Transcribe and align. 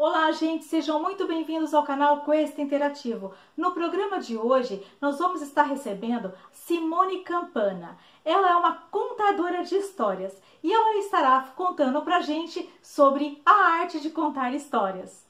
Olá, 0.00 0.30
gente, 0.30 0.64
sejam 0.64 1.02
muito 1.02 1.26
bem-vindos 1.26 1.74
ao 1.74 1.82
canal 1.82 2.24
Quest 2.24 2.56
Interativo. 2.56 3.34
No 3.56 3.72
programa 3.72 4.20
de 4.20 4.36
hoje, 4.36 4.80
nós 5.00 5.18
vamos 5.18 5.42
estar 5.42 5.64
recebendo 5.64 6.32
Simone 6.52 7.24
Campana. 7.24 7.98
Ela 8.24 8.48
é 8.48 8.54
uma 8.54 8.74
contadora 8.92 9.64
de 9.64 9.74
histórias 9.74 10.40
e 10.62 10.72
ela 10.72 10.98
estará 10.98 11.52
contando 11.56 12.00
pra 12.02 12.20
gente 12.20 12.72
sobre 12.80 13.42
a 13.44 13.50
arte 13.80 13.98
de 13.98 14.10
contar 14.10 14.54
histórias. 14.54 15.26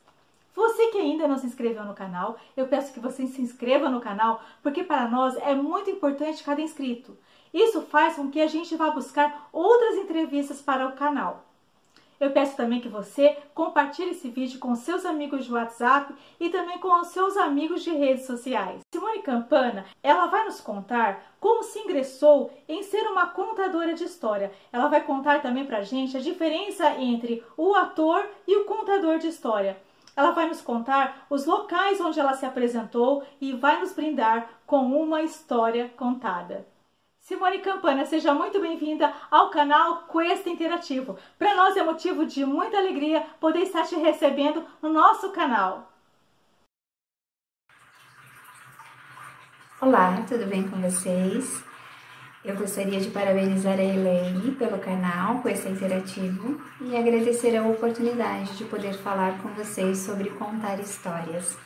Você 0.55 0.89
que 0.89 0.99
ainda 0.99 1.27
não 1.27 1.39
se 1.39 1.47
inscreveu 1.47 1.87
no 1.87 1.95
canal, 1.95 2.37
eu 2.55 2.69
peço 2.69 2.93
que 2.93 3.01
você 3.01 3.27
se 3.27 3.41
inscreva 3.41 3.89
no 3.89 4.03
canal, 4.03 4.43
porque 4.63 4.85
para 4.85 5.09
nós 5.09 5.35
é 5.39 5.55
muito 5.55 5.89
importante 5.89 6.45
cada 6.45 6.61
inscrito. 6.61 7.17
Isso 7.55 7.81
faz 7.81 8.17
com 8.17 8.31
que 8.31 8.39
a 8.39 8.47
gente 8.47 8.77
vá 8.77 8.91
buscar 8.91 9.49
outras 9.51 9.95
entrevistas 9.95 10.61
para 10.61 10.87
o 10.87 10.93
canal. 10.93 11.48
Eu 12.21 12.33
peço 12.33 12.57
também 12.57 12.81
que 12.81 12.89
você 12.89 13.37
compartilhe 13.55 14.11
esse 14.11 14.29
vídeo 14.29 14.59
com 14.59 14.75
seus 14.75 15.05
amigos 15.05 15.45
de 15.45 15.53
WhatsApp 15.53 16.13
e 16.41 16.49
também 16.51 16.79
com 16.79 17.01
os 17.01 17.09
seus 17.09 17.37
amigos 17.37 17.83
de 17.83 17.91
redes 17.91 18.27
sociais. 18.27 18.81
Simone 18.93 19.23
Campana, 19.23 19.85
ela 20.03 20.27
vai 20.27 20.45
nos 20.45 20.61
contar 20.61 21.35
como 21.39 21.63
se 21.63 21.79
ingressou 21.79 22.53
em 22.69 22.83
ser 22.83 23.03
uma 23.07 23.29
contadora 23.29 23.95
de 23.95 24.05
história. 24.05 24.51
Ela 24.73 24.89
vai 24.89 25.03
contar 25.03 25.41
também 25.43 25.65
pra 25.65 25.83
gente 25.83 26.17
a 26.17 26.21
diferença 26.21 26.91
entre 26.97 27.45
o 27.57 27.75
ator 27.75 28.29
e 28.47 28.57
o 28.57 28.65
contador 28.65 29.19
de 29.19 29.29
história. 29.29 29.77
Ela 30.17 30.33
vai 30.33 30.49
nos 30.49 30.61
contar 30.61 31.27
os 31.31 31.47
locais 31.47 32.01
onde 32.01 32.19
ela 32.19 32.35
se 32.35 32.45
apresentou 32.45 33.23
e 33.41 33.53
vai 33.53 33.79
nos 33.79 33.93
brindar 33.93 34.51
com 34.67 34.85
uma 34.87 35.23
história 35.23 35.89
contada. 35.97 36.67
Simone 37.29 37.59
Campana, 37.59 38.07
seja 38.07 38.33
muito 38.33 38.59
bem-vinda 38.59 39.13
ao 39.31 39.51
canal 39.51 40.09
Quest 40.11 40.47
Interativo. 40.47 41.19
Para 41.39 41.55
nós 41.55 41.77
é 41.77 41.83
motivo 41.83 42.25
de 42.25 42.43
muita 42.43 42.79
alegria 42.79 43.21
poder 43.39 43.59
estar 43.65 43.83
te 43.83 43.97
recebendo 43.97 44.65
no 44.81 44.91
nosso 44.91 45.31
canal. 45.31 45.93
Olá, 49.79 50.25
tudo 50.27 50.47
bem 50.47 50.67
com 50.71 50.81
vocês? 50.81 51.63
Eu 52.43 52.57
gostaria 52.57 52.99
de 52.99 53.11
parabenizar 53.11 53.79
a 53.79 53.85
Elaine 53.85 54.53
pelo 54.53 54.79
canal 54.79 55.43
Quest 55.43 55.67
Interativo 55.67 56.59
e 56.81 56.97
agradecer 56.97 57.55
a 57.59 57.69
oportunidade 57.69 58.57
de 58.57 58.65
poder 58.65 58.95
falar 58.95 59.37
com 59.43 59.51
vocês 59.51 59.99
sobre 59.99 60.31
contar 60.31 60.81
histórias. 60.81 61.59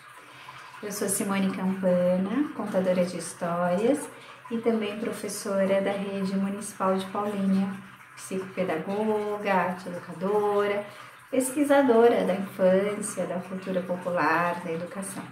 Eu 0.82 0.90
sou 0.90 1.08
Simone 1.08 1.54
Campana, 1.54 2.48
contadora 2.56 3.04
de 3.04 3.16
histórias 3.16 4.10
e 4.52 4.58
também 4.58 5.00
professora 5.00 5.80
da 5.80 5.92
Rede 5.92 6.36
Municipal 6.36 6.94
de 6.94 7.06
Paulínia, 7.06 7.70
psicopedagoga, 8.14 9.50
arte 9.50 9.88
educadora, 9.88 10.84
pesquisadora 11.30 12.24
da 12.24 12.34
infância, 12.34 13.24
da 13.24 13.36
cultura 13.36 13.80
popular, 13.80 14.60
da 14.62 14.70
educação. 14.70 15.24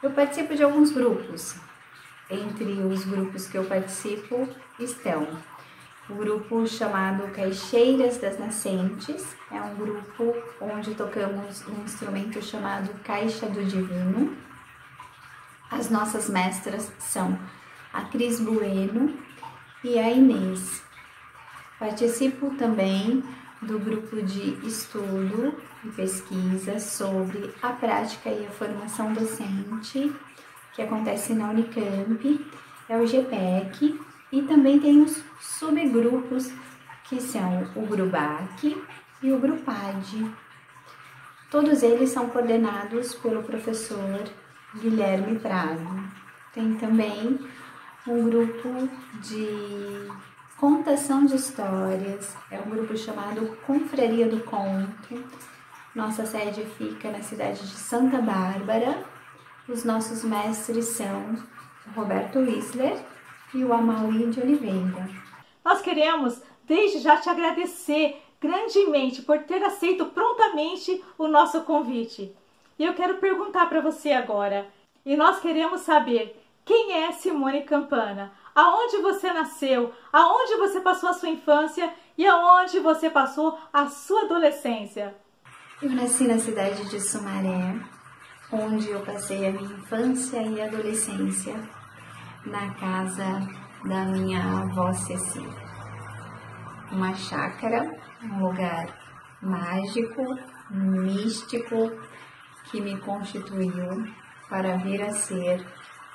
Eu 0.00 0.12
participo 0.12 0.54
de 0.54 0.62
alguns 0.62 0.92
grupos. 0.92 1.56
Entre 2.30 2.64
os 2.64 3.04
grupos 3.04 3.48
que 3.48 3.58
eu 3.58 3.64
participo 3.64 4.48
estão 4.78 5.26
o 6.08 6.14
grupo 6.14 6.66
chamado 6.68 7.32
Caixeiras 7.32 8.18
das 8.18 8.38
Nascentes, 8.38 9.34
é 9.50 9.60
um 9.60 9.74
grupo 9.74 10.36
onde 10.60 10.94
tocamos 10.94 11.66
um 11.66 11.82
instrumento 11.82 12.40
chamado 12.40 12.90
Caixa 13.02 13.46
do 13.46 13.64
Divino. 13.64 14.36
As 15.68 15.90
nossas 15.90 16.28
mestras 16.28 16.92
são 17.00 17.36
a 17.94 18.02
Cris 18.02 18.40
Bueno 18.40 19.14
e 19.82 19.98
a 19.98 20.10
Inês. 20.10 20.82
Participo 21.78 22.50
também 22.56 23.22
do 23.62 23.78
grupo 23.78 24.20
de 24.20 24.66
estudo 24.66 25.54
e 25.84 25.88
pesquisa 25.88 26.78
sobre 26.78 27.54
a 27.62 27.70
prática 27.70 28.28
e 28.28 28.46
a 28.46 28.50
formação 28.50 29.12
docente 29.12 30.12
que 30.74 30.82
acontece 30.82 31.34
na 31.34 31.50
Unicamp, 31.50 32.46
é 32.88 32.98
o 32.98 33.06
GPEC, 33.06 33.98
e 34.32 34.42
também 34.42 34.80
tem 34.80 35.00
os 35.00 35.22
subgrupos 35.40 36.50
que 37.04 37.20
são 37.20 37.62
o 37.76 37.86
GRUBAC 37.86 38.76
e 39.22 39.32
o 39.32 39.38
GRUPAD. 39.38 40.32
Todos 41.50 41.84
eles 41.84 42.10
são 42.10 42.28
coordenados 42.28 43.14
pelo 43.14 43.44
professor 43.44 44.24
Guilherme 44.74 45.38
Prado. 45.38 45.86
Tem 46.52 46.74
também 46.74 47.38
um 48.06 48.28
grupo 48.28 48.68
de 49.22 50.08
contação 50.58 51.24
de 51.24 51.36
histórias, 51.36 52.36
é 52.50 52.58
um 52.58 52.68
grupo 52.68 52.96
chamado 52.96 53.56
Confraria 53.66 54.28
do 54.28 54.40
Conto. 54.40 55.24
Nossa 55.94 56.26
sede 56.26 56.66
fica 56.76 57.10
na 57.10 57.22
cidade 57.22 57.60
de 57.60 57.74
Santa 57.74 58.18
Bárbara. 58.20 59.02
Os 59.66 59.84
nossos 59.84 60.22
mestres 60.22 60.84
são 60.86 61.38
Roberto 61.94 62.40
Wissler 62.40 63.02
e 63.54 63.64
o 63.64 63.72
Amauri 63.72 64.30
de 64.30 64.40
Oliveira. 64.40 65.08
Nós 65.64 65.80
queremos 65.80 66.42
desde 66.64 66.98
já 66.98 67.16
te 67.16 67.30
agradecer 67.30 68.20
grandemente 68.38 69.22
por 69.22 69.38
ter 69.44 69.62
aceito 69.64 70.04
prontamente 70.06 71.02
o 71.16 71.26
nosso 71.26 71.62
convite. 71.62 72.36
E 72.78 72.84
eu 72.84 72.92
quero 72.92 73.16
perguntar 73.16 73.66
para 73.66 73.80
você 73.80 74.12
agora, 74.12 74.66
e 75.06 75.16
nós 75.16 75.40
queremos 75.40 75.82
saber 75.82 76.43
quem 76.64 77.04
é 77.04 77.12
Simone 77.12 77.62
Campana? 77.64 78.32
Aonde 78.54 78.98
você 78.98 79.32
nasceu? 79.32 79.92
Aonde 80.12 80.56
você 80.56 80.80
passou 80.80 81.10
a 81.10 81.14
sua 81.14 81.28
infância? 81.28 81.92
E 82.16 82.26
aonde 82.26 82.78
você 82.80 83.10
passou 83.10 83.58
a 83.72 83.88
sua 83.88 84.22
adolescência? 84.22 85.14
Eu 85.82 85.90
nasci 85.90 86.26
na 86.26 86.38
cidade 86.38 86.88
de 86.88 87.00
Sumaré, 87.00 87.78
onde 88.52 88.90
eu 88.90 89.00
passei 89.00 89.46
a 89.46 89.50
minha 89.50 89.74
infância 89.76 90.40
e 90.40 90.62
adolescência 90.62 91.54
na 92.46 92.72
casa 92.74 93.40
da 93.84 94.04
minha 94.06 94.40
avó 94.62 94.92
Ceci. 94.92 95.46
Uma 96.92 97.14
chácara, 97.14 97.90
um 98.22 98.46
lugar 98.46 98.86
mágico, 99.42 100.38
místico, 100.70 101.92
que 102.70 102.80
me 102.80 102.96
constituiu 103.00 104.06
para 104.48 104.76
vir 104.76 105.02
a 105.02 105.12
ser 105.12 105.66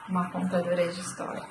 uma 0.09 0.31
contadora 0.31 0.91
de 0.91 0.99
histórias. 0.99 1.45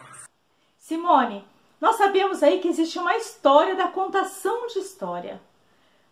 Simone, 0.77 1.45
nós 1.81 1.97
sabemos 1.97 2.43
aí 2.43 2.61
que 2.61 2.69
existe 2.69 2.99
uma 2.99 3.17
história 3.17 3.77
da 3.77 3.89
contação 3.89 4.67
de 4.67 4.81
história. 4.81 5.41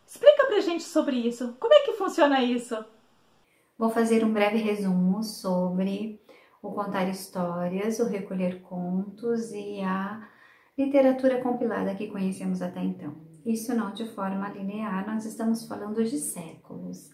Explica 0.06 0.46
pra 0.46 0.60
gente 0.60 0.84
sobre 0.84 1.16
isso. 1.16 1.56
Como 1.58 1.74
é 1.74 1.80
que 1.80 1.94
funciona 1.94 2.42
isso? 2.42 2.76
Vou 3.76 3.90
fazer 3.90 4.24
um 4.24 4.32
breve 4.32 4.58
resumo 4.58 5.22
sobre 5.22 6.20
o 6.62 6.70
contar 6.72 7.08
histórias, 7.08 7.98
o 7.98 8.06
recolher 8.06 8.62
contos 8.62 9.50
e 9.52 9.80
a 9.82 10.26
literatura 10.78 11.42
compilada 11.42 11.94
que 11.94 12.06
conhecemos 12.06 12.62
até 12.62 12.82
então. 12.82 13.16
Isso 13.44 13.74
não 13.74 13.92
de 13.92 14.06
forma 14.14 14.48
linear, 14.50 15.06
nós 15.06 15.24
estamos 15.24 15.66
falando 15.66 16.02
de 16.04 16.18
séculos. 16.18 17.10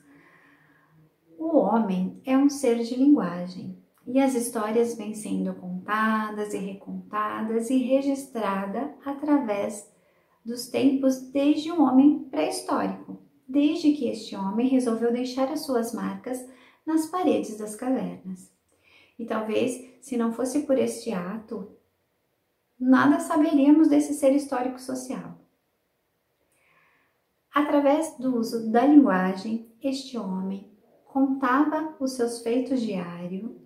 O 1.38 1.58
homem 1.58 2.20
é 2.24 2.36
um 2.36 2.48
ser 2.48 2.78
de 2.78 2.94
linguagem, 2.94 3.81
e 4.06 4.20
as 4.20 4.34
histórias 4.34 4.94
vêm 4.94 5.14
sendo 5.14 5.54
contadas 5.54 6.52
e 6.52 6.58
recontadas 6.58 7.70
e 7.70 7.78
registrada 7.78 8.94
através 9.04 9.90
dos 10.44 10.66
tempos 10.66 11.20
desde 11.30 11.70
um 11.70 11.82
homem 11.82 12.24
pré-histórico, 12.24 13.22
desde 13.46 13.92
que 13.92 14.08
este 14.08 14.34
homem 14.34 14.68
resolveu 14.68 15.12
deixar 15.12 15.50
as 15.52 15.60
suas 15.60 15.94
marcas 15.94 16.44
nas 16.84 17.06
paredes 17.06 17.58
das 17.58 17.76
cavernas. 17.76 18.50
E 19.18 19.24
talvez, 19.24 19.80
se 20.00 20.16
não 20.16 20.32
fosse 20.32 20.60
por 20.62 20.76
este 20.76 21.12
ato, 21.12 21.70
nada 22.78 23.20
saberíamos 23.20 23.88
desse 23.88 24.14
ser 24.14 24.34
histórico 24.34 24.80
social. 24.80 25.38
Através 27.54 28.16
do 28.18 28.36
uso 28.36 28.70
da 28.72 28.84
linguagem, 28.84 29.70
este 29.80 30.18
homem 30.18 30.72
contava 31.04 31.94
os 32.00 32.12
seus 32.12 32.40
feitos 32.42 32.80
diários 32.80 33.61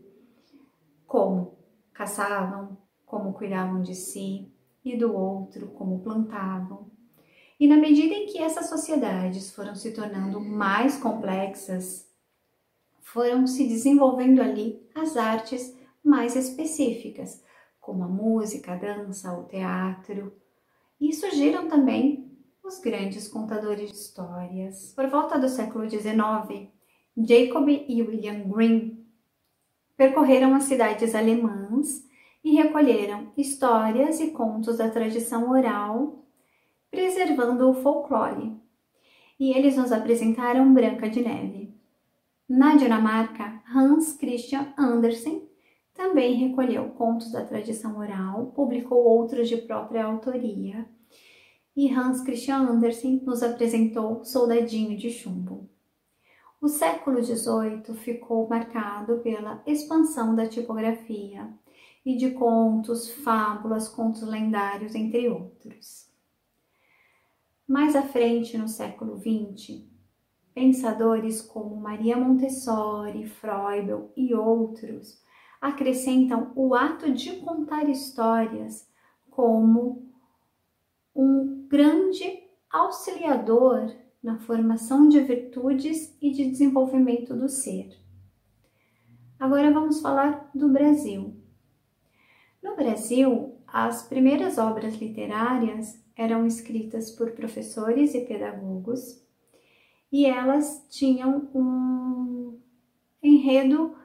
como 1.06 1.58
caçavam, 1.92 2.76
como 3.04 3.32
cuidavam 3.32 3.80
de 3.80 3.94
si 3.94 4.52
e 4.84 4.96
do 4.96 5.14
outro, 5.14 5.68
como 5.68 6.00
plantavam. 6.00 6.90
E 7.58 7.66
na 7.66 7.76
medida 7.76 8.14
em 8.14 8.26
que 8.26 8.38
essas 8.38 8.68
sociedades 8.68 9.50
foram 9.50 9.74
se 9.74 9.92
tornando 9.92 10.40
mais 10.40 10.98
complexas, 10.98 12.06
foram 13.00 13.46
se 13.46 13.66
desenvolvendo 13.66 14.42
ali 14.42 14.84
as 14.94 15.16
artes 15.16 15.74
mais 16.04 16.36
específicas, 16.36 17.42
como 17.80 18.04
a 18.04 18.08
música, 18.08 18.72
a 18.72 18.76
dança, 18.76 19.32
o 19.32 19.44
teatro. 19.44 20.32
E 21.00 21.12
surgiram 21.14 21.68
também 21.68 22.30
os 22.62 22.78
grandes 22.78 23.28
contadores 23.28 23.90
de 23.90 23.96
histórias. 23.96 24.92
Por 24.94 25.08
volta 25.08 25.38
do 25.38 25.48
século 25.48 25.88
XIX, 25.88 26.68
Jacob 27.16 27.68
e 27.68 28.02
William 28.02 28.48
Green 28.48 28.95
percorreram 29.96 30.54
as 30.54 30.64
cidades 30.64 31.14
alemãs 31.14 32.06
e 32.44 32.54
recolheram 32.54 33.32
histórias 33.36 34.20
e 34.20 34.30
contos 34.30 34.76
da 34.76 34.88
tradição 34.88 35.50
oral, 35.50 36.24
preservando 36.90 37.68
o 37.68 37.74
folclore. 37.74 38.52
E 39.38 39.52
eles 39.52 39.76
nos 39.76 39.92
apresentaram 39.92 40.72
Branca 40.72 41.08
de 41.08 41.22
Neve. 41.22 41.74
Na 42.48 42.76
Dinamarca, 42.76 43.60
Hans 43.74 44.12
Christian 44.12 44.72
Andersen 44.78 45.48
também 45.92 46.34
recolheu 46.34 46.90
contos 46.90 47.32
da 47.32 47.44
tradição 47.44 47.98
oral, 47.98 48.52
publicou 48.54 49.02
outros 49.02 49.48
de 49.48 49.56
própria 49.56 50.04
autoria. 50.04 50.86
E 51.74 51.90
Hans 51.92 52.20
Christian 52.20 52.58
Andersen 52.58 53.22
nos 53.24 53.42
apresentou 53.42 54.24
Soldadinho 54.24 54.96
de 54.96 55.10
Chumbo. 55.10 55.68
O 56.66 56.68
século 56.68 57.22
XVIII 57.22 57.94
ficou 57.94 58.48
marcado 58.48 59.18
pela 59.18 59.62
expansão 59.64 60.34
da 60.34 60.48
tipografia 60.48 61.48
e 62.04 62.16
de 62.16 62.32
contos, 62.32 63.08
fábulas, 63.08 63.88
contos 63.88 64.22
lendários, 64.22 64.92
entre 64.96 65.28
outros. 65.28 66.10
Mais 67.68 67.94
à 67.94 68.02
frente, 68.02 68.58
no 68.58 68.66
século 68.66 69.16
XX, 69.16 69.84
pensadores 70.52 71.40
como 71.40 71.76
Maria 71.76 72.16
Montessori, 72.16 73.28
Froebel 73.28 74.10
e 74.16 74.34
outros 74.34 75.22
acrescentam 75.60 76.50
o 76.56 76.74
ato 76.74 77.12
de 77.12 77.36
contar 77.36 77.88
histórias 77.88 78.90
como 79.30 80.10
um 81.14 81.68
grande 81.68 82.42
auxiliador 82.68 83.94
na 84.26 84.40
formação 84.40 85.08
de 85.08 85.20
virtudes 85.20 86.18
e 86.20 86.32
de 86.32 86.50
desenvolvimento 86.50 87.32
do 87.32 87.48
ser. 87.48 87.96
Agora 89.38 89.70
vamos 89.70 90.00
falar 90.00 90.50
do 90.52 90.68
Brasil. 90.68 91.40
No 92.60 92.74
Brasil, 92.74 93.56
as 93.68 94.02
primeiras 94.02 94.58
obras 94.58 94.96
literárias 94.96 96.04
eram 96.16 96.44
escritas 96.44 97.12
por 97.12 97.30
professores 97.36 98.16
e 98.16 98.22
pedagogos 98.22 99.24
e 100.10 100.26
elas 100.26 100.84
tinham 100.90 101.48
um 101.54 102.58
enredo 103.22 103.96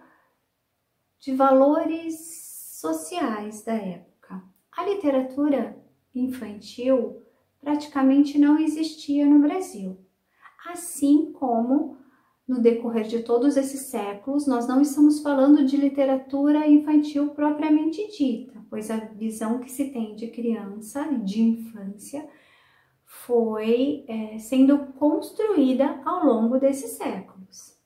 de 1.20 1.34
valores 1.34 2.78
sociais 2.80 3.64
da 3.64 3.74
época. 3.74 4.44
A 4.72 4.86
literatura 4.86 5.76
infantil 6.14 7.24
praticamente 7.60 8.38
não 8.38 8.60
existia 8.60 9.26
no 9.26 9.40
Brasil, 9.40 9.98
assim 10.66 11.32
como 11.34 11.98
no 12.48 12.62
decorrer 12.62 13.08
de 13.08 13.24
todos 13.24 13.56
esses 13.56 13.82
séculos, 13.82 14.46
nós 14.46 14.68
não 14.68 14.82
estamos 14.82 15.22
falando 15.22 15.64
de 15.66 15.78
literatura 15.78 16.68
infantil 16.68 17.30
propriamente 17.30 18.06
dita, 18.18 18.62
pois 18.70 18.92
a 18.92 18.98
visão 18.98 19.60
que 19.60 19.72
se 19.72 19.90
tem 19.92 20.16
de 20.16 20.28
criança, 20.28 21.04
de 21.24 21.42
infância, 21.42 22.28
foi 23.06 24.06
é, 24.08 24.38
sendo 24.38 24.80
construída 24.94 26.02
ao 26.06 26.26
longo 26.26 26.60
desses 26.60 26.92
séculos. 26.92 27.78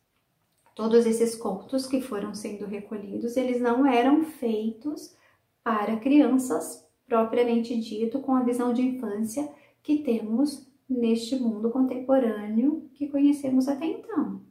Todos 0.76 1.06
esses 1.06 1.36
contos 1.36 1.88
que 1.88 2.02
foram 2.02 2.34
sendo 2.34 2.66
recolhidos, 2.66 3.38
eles 3.38 3.62
não 3.62 3.86
eram 3.86 4.24
feitos 4.24 5.16
para 5.64 5.98
crianças 5.98 6.86
propriamente 7.08 7.80
dito, 7.80 8.20
com 8.20 8.36
a 8.36 8.44
visão 8.44 8.74
de 8.74 8.82
infância 8.82 9.48
que 9.82 10.00
temos 10.00 10.68
neste 10.88 11.36
mundo 11.36 11.72
contemporâneo 11.72 12.90
que 12.94 13.08
conhecemos 13.08 13.68
até 13.68 13.86
então. 13.86 14.42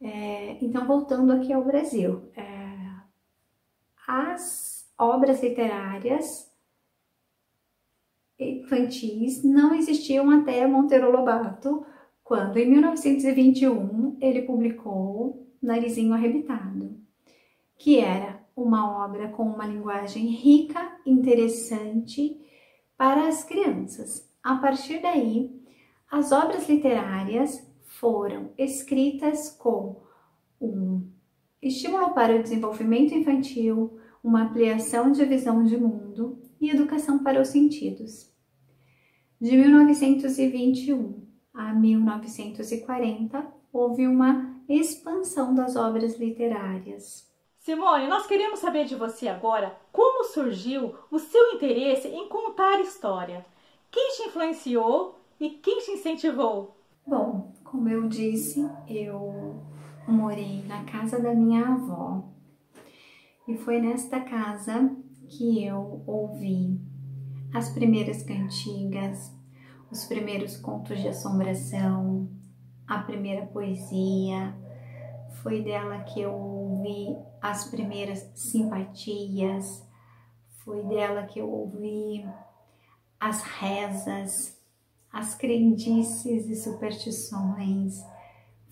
É, 0.00 0.56
então, 0.64 0.86
voltando 0.86 1.32
aqui 1.32 1.52
ao 1.52 1.64
Brasil, 1.64 2.30
é, 2.34 2.70
as 4.06 4.90
obras 4.98 5.42
literárias 5.42 6.50
infantis 8.38 9.42
não 9.44 9.74
existiam 9.74 10.30
até 10.30 10.66
Monteiro 10.66 11.10
Lobato, 11.10 11.84
quando 12.24 12.56
em 12.56 12.70
1921 12.70 14.16
ele 14.20 14.42
publicou 14.42 15.46
Narizinho 15.60 16.14
Arrebitado, 16.14 16.98
que 17.76 17.98
era 17.98 18.40
uma 18.56 19.04
obra 19.04 19.28
com 19.28 19.42
uma 19.42 19.66
linguagem 19.66 20.26
rica, 20.26 20.98
interessante 21.04 22.40
para 22.96 23.28
as 23.28 23.44
crianças. 23.44 24.29
A 24.42 24.56
partir 24.56 25.00
daí, 25.00 25.50
as 26.10 26.32
obras 26.32 26.68
literárias 26.68 27.66
foram 27.82 28.52
escritas 28.56 29.50
com 29.50 30.02
um 30.60 31.08
estímulo 31.60 32.14
para 32.14 32.36
o 32.36 32.42
desenvolvimento 32.42 33.14
infantil, 33.14 33.98
uma 34.24 34.44
ampliação 34.44 35.12
de 35.12 35.24
visão 35.24 35.62
de 35.64 35.76
mundo 35.76 36.40
e 36.60 36.70
educação 36.70 37.22
para 37.22 37.40
os 37.40 37.48
sentidos. 37.48 38.30
De 39.40 39.56
1921 39.56 41.26
a 41.52 41.72
1940, 41.72 43.46
houve 43.72 44.06
uma 44.06 44.60
expansão 44.68 45.54
das 45.54 45.76
obras 45.76 46.18
literárias. 46.18 47.28
Simone, 47.58 48.06
nós 48.06 48.26
queremos 48.26 48.58
saber 48.58 48.86
de 48.86 48.94
você 48.94 49.28
agora 49.28 49.78
como 49.92 50.24
surgiu 50.24 50.94
o 51.10 51.18
seu 51.18 51.52
interesse 51.54 52.08
em 52.08 52.28
contar 52.28 52.80
história. 52.80 53.44
Quem 53.90 54.16
te 54.16 54.22
influenciou 54.28 55.20
e 55.40 55.50
quem 55.50 55.80
te 55.80 55.90
incentivou? 55.90 56.76
Bom, 57.06 57.52
como 57.64 57.88
eu 57.88 58.08
disse, 58.08 58.60
eu 58.88 59.64
morei 60.06 60.62
na 60.66 60.84
casa 60.84 61.20
da 61.20 61.34
minha 61.34 61.66
avó 61.66 62.24
e 63.48 63.56
foi 63.56 63.80
nesta 63.80 64.20
casa 64.20 64.96
que 65.28 65.64
eu 65.64 66.02
ouvi 66.06 66.80
as 67.52 67.70
primeiras 67.70 68.22
cantigas, 68.22 69.36
os 69.90 70.04
primeiros 70.04 70.56
contos 70.56 71.00
de 71.00 71.08
assombração, 71.08 72.30
a 72.86 72.98
primeira 72.98 73.46
poesia. 73.46 74.54
Foi 75.42 75.62
dela 75.62 76.00
que 76.04 76.20
eu 76.20 76.32
ouvi 76.32 77.16
as 77.42 77.68
primeiras 77.70 78.30
simpatias, 78.34 79.84
foi 80.64 80.84
dela 80.84 81.24
que 81.24 81.40
eu 81.40 81.50
ouvi 81.50 82.24
as 83.20 83.42
rezas, 83.42 84.58
as 85.12 85.34
crendices 85.34 86.48
e 86.48 86.56
superstições. 86.56 88.02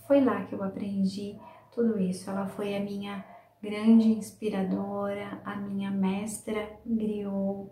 Foi 0.06 0.24
lá 0.24 0.44
que 0.44 0.54
eu 0.54 0.62
aprendi 0.62 1.38
tudo 1.74 1.98
isso. 1.98 2.30
Ela 2.30 2.46
foi 2.46 2.74
a 2.74 2.80
minha 2.80 3.24
grande 3.62 4.08
inspiradora, 4.08 5.40
a 5.44 5.56
minha 5.56 5.90
mestra 5.90 6.80
griot. 6.86 7.70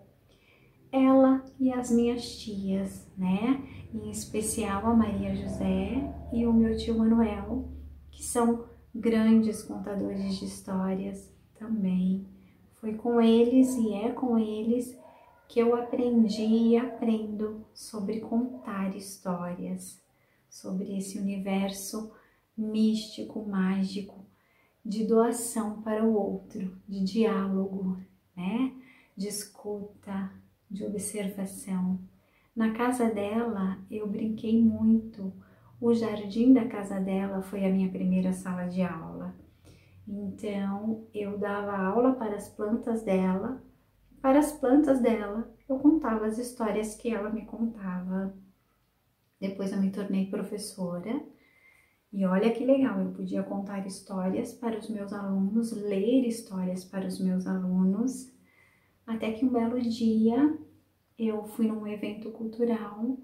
Ela 0.91 1.43
e 1.59 1.73
as 1.73 1.89
minhas 1.89 2.37
tias, 2.37 3.11
né? 3.17 3.61
Em 3.93 4.09
especial 4.11 4.85
a 4.85 4.93
Maria 4.93 5.35
José 5.35 6.13
e 6.31 6.45
o 6.45 6.53
meu 6.53 6.77
tio 6.77 6.97
Manuel, 6.97 7.69
que 8.11 8.23
são 8.23 8.65
grandes 8.93 9.63
contadores 9.63 10.37
de 10.37 10.45
histórias 10.45 11.33
também. 11.57 12.25
Foi 12.75 12.93
com 12.93 13.19
eles 13.19 13.75
e 13.75 13.93
é 13.93 14.11
com 14.11 14.37
eles 14.37 14.97
que 15.47 15.59
eu 15.59 15.75
aprendi 15.75 16.43
e 16.43 16.77
aprendo 16.77 17.65
sobre 17.73 18.19
contar 18.19 18.95
histórias, 18.95 20.01
sobre 20.49 20.97
esse 20.97 21.17
universo 21.17 22.11
místico, 22.57 23.45
mágico, 23.47 24.25
de 24.83 25.05
doação 25.05 25.81
para 25.81 26.03
o 26.03 26.13
outro, 26.13 26.75
de 26.87 27.03
diálogo, 27.03 27.97
né? 28.35 28.73
De 29.15 29.27
escuta, 29.27 30.31
de 30.69 30.85
observação. 30.85 31.99
Na 32.55 32.71
casa 32.73 33.09
dela, 33.09 33.77
eu 33.89 34.07
brinquei 34.07 34.61
muito. 34.61 35.31
O 35.79 35.93
jardim 35.93 36.53
da 36.53 36.65
casa 36.65 36.99
dela 36.99 37.41
foi 37.41 37.65
a 37.65 37.69
minha 37.69 37.89
primeira 37.89 38.33
sala 38.33 38.65
de 38.65 38.81
aula. 38.81 39.35
Então, 40.07 41.05
eu 41.13 41.37
dava 41.37 41.77
aula 41.77 42.13
para 42.13 42.35
as 42.35 42.49
plantas 42.49 43.03
dela 43.03 43.61
para 44.27 44.39
as 44.39 44.51
plantas 44.51 44.99
dela, 44.99 45.49
eu 45.69 45.79
contava 45.79 46.25
as 46.25 46.37
histórias 46.37 46.93
que 46.95 47.09
ela 47.09 47.29
me 47.29 47.45
contava. 47.45 48.37
Depois 49.39 49.71
eu 49.71 49.79
me 49.79 49.89
tornei 49.89 50.25
professora 50.25 51.25
e 52.11 52.25
olha 52.25 52.51
que 52.51 52.65
legal, 52.65 52.99
eu 52.99 53.13
podia 53.13 53.41
contar 53.41 53.87
histórias 53.87 54.51
para 54.51 54.77
os 54.77 54.89
meus 54.89 55.13
alunos, 55.13 55.71
ler 55.71 56.27
histórias 56.27 56.83
para 56.83 57.07
os 57.07 57.21
meus 57.21 57.47
alunos, 57.47 58.29
até 59.05 59.31
que 59.31 59.45
um 59.45 59.49
belo 59.49 59.79
dia 59.79 60.59
eu 61.17 61.45
fui 61.45 61.65
num 61.65 61.87
evento 61.87 62.29
cultural 62.31 63.17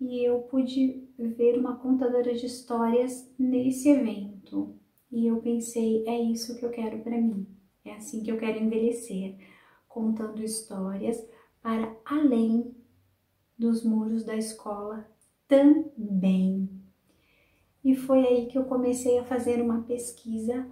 e 0.00 0.26
eu 0.28 0.40
pude 0.40 1.08
ver 1.16 1.56
uma 1.56 1.76
contadora 1.76 2.34
de 2.34 2.46
histórias 2.46 3.32
nesse 3.38 3.90
evento. 3.90 4.74
E 5.08 5.24
eu 5.24 5.40
pensei, 5.40 6.02
é 6.04 6.20
isso 6.20 6.58
que 6.58 6.64
eu 6.64 6.70
quero 6.70 6.98
para 6.98 7.16
mim. 7.16 7.46
É 7.84 7.94
assim 7.94 8.24
que 8.24 8.32
eu 8.32 8.38
quero 8.38 8.58
envelhecer 8.58 9.36
contando 9.92 10.42
histórias 10.42 11.24
para 11.60 11.94
além 12.04 12.74
dos 13.58 13.84
muros 13.84 14.24
da 14.24 14.36
escola 14.36 15.06
também. 15.46 16.68
E 17.84 17.94
foi 17.94 18.26
aí 18.26 18.46
que 18.46 18.56
eu 18.56 18.64
comecei 18.64 19.18
a 19.18 19.24
fazer 19.24 19.60
uma 19.60 19.82
pesquisa 19.82 20.66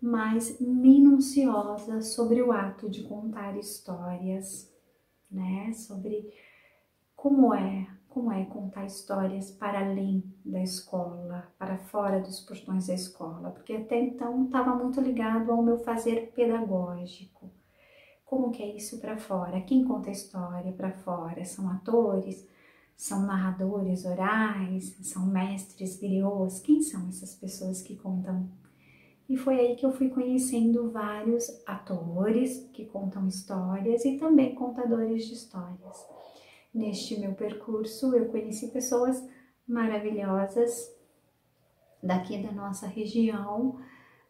mais 0.00 0.60
minuciosa 0.60 2.00
sobre 2.02 2.42
o 2.42 2.52
ato 2.52 2.88
de 2.90 3.02
contar 3.04 3.56
histórias, 3.56 4.72
né? 5.30 5.72
Sobre 5.72 6.32
como 7.14 7.54
é 7.54 7.86
como 8.16 8.32
é 8.32 8.46
contar 8.46 8.86
histórias 8.86 9.50
para 9.50 9.78
além 9.78 10.24
da 10.42 10.62
escola, 10.62 11.52
para 11.58 11.76
fora 11.76 12.18
dos 12.18 12.40
portões 12.40 12.86
da 12.86 12.94
escola, 12.94 13.50
porque 13.50 13.74
até 13.74 14.00
então 14.00 14.46
estava 14.46 14.74
muito 14.74 15.02
ligado 15.02 15.52
ao 15.52 15.62
meu 15.62 15.76
fazer 15.80 16.32
pedagógico. 16.34 17.50
Como 18.26 18.50
que 18.50 18.60
é 18.60 18.76
isso 18.76 18.98
para 18.98 19.16
fora? 19.16 19.60
Quem 19.60 19.84
conta 19.84 20.08
a 20.08 20.12
história 20.12 20.72
para 20.72 20.90
fora? 20.90 21.44
São 21.44 21.70
atores? 21.70 22.44
São 22.96 23.24
narradores 23.24 24.04
orais? 24.04 24.96
São 25.00 25.24
mestres 25.26 25.96
griots? 25.96 26.58
Quem 26.58 26.82
são 26.82 27.08
essas 27.08 27.36
pessoas 27.36 27.80
que 27.80 27.94
contam? 27.94 28.50
E 29.28 29.36
foi 29.36 29.60
aí 29.60 29.76
que 29.76 29.86
eu 29.86 29.92
fui 29.92 30.08
conhecendo 30.08 30.90
vários 30.90 31.48
atores 31.64 32.68
que 32.72 32.84
contam 32.86 33.28
histórias 33.28 34.04
e 34.04 34.16
também 34.16 34.56
contadores 34.56 35.26
de 35.26 35.34
histórias. 35.34 36.06
Neste 36.74 37.20
meu 37.20 37.32
percurso, 37.32 38.14
eu 38.14 38.26
conheci 38.26 38.68
pessoas 38.72 39.24
maravilhosas 39.66 40.92
daqui 42.02 42.42
da 42.42 42.50
nossa 42.50 42.88
região. 42.88 43.80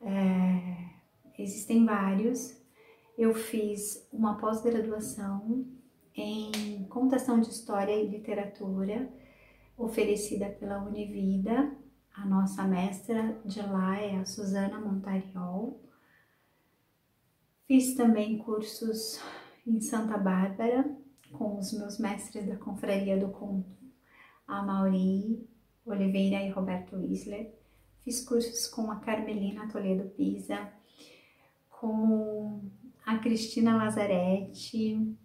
É, 0.02 1.42
existem 1.42 1.86
vários. 1.86 2.65
Eu 3.16 3.34
fiz 3.34 4.06
uma 4.12 4.36
pós-graduação 4.36 5.66
em 6.14 6.84
contação 6.84 7.40
de 7.40 7.48
história 7.48 7.94
e 7.94 8.06
literatura, 8.06 9.10
oferecida 9.74 10.50
pela 10.50 10.82
Univida. 10.82 11.74
A 12.14 12.26
nossa 12.26 12.64
mestra 12.64 13.40
de 13.42 13.62
lá 13.62 13.98
é 13.98 14.16
a 14.16 14.26
Suzana 14.26 14.78
Montariol. 14.78 15.82
Fiz 17.66 17.94
também 17.94 18.36
cursos 18.36 19.18
em 19.66 19.80
Santa 19.80 20.18
Bárbara, 20.18 20.84
com 21.32 21.56
os 21.56 21.72
meus 21.72 21.98
mestres 21.98 22.46
da 22.46 22.56
Confraria 22.56 23.16
do 23.18 23.30
Conto, 23.30 23.74
a 24.46 24.62
Mauri 24.62 25.48
Oliveira 25.86 26.42
e 26.42 26.50
Roberto 26.50 27.00
Isler. 27.00 27.54
Fiz 28.04 28.22
cursos 28.22 28.66
com 28.68 28.90
a 28.90 28.96
Carmelina 28.96 29.68
Toledo 29.68 30.10
Pisa, 30.10 30.70
com 31.70 32.70
a 33.06 33.18
Cristina 33.18 33.76
Lazzaretti. 33.76 35.16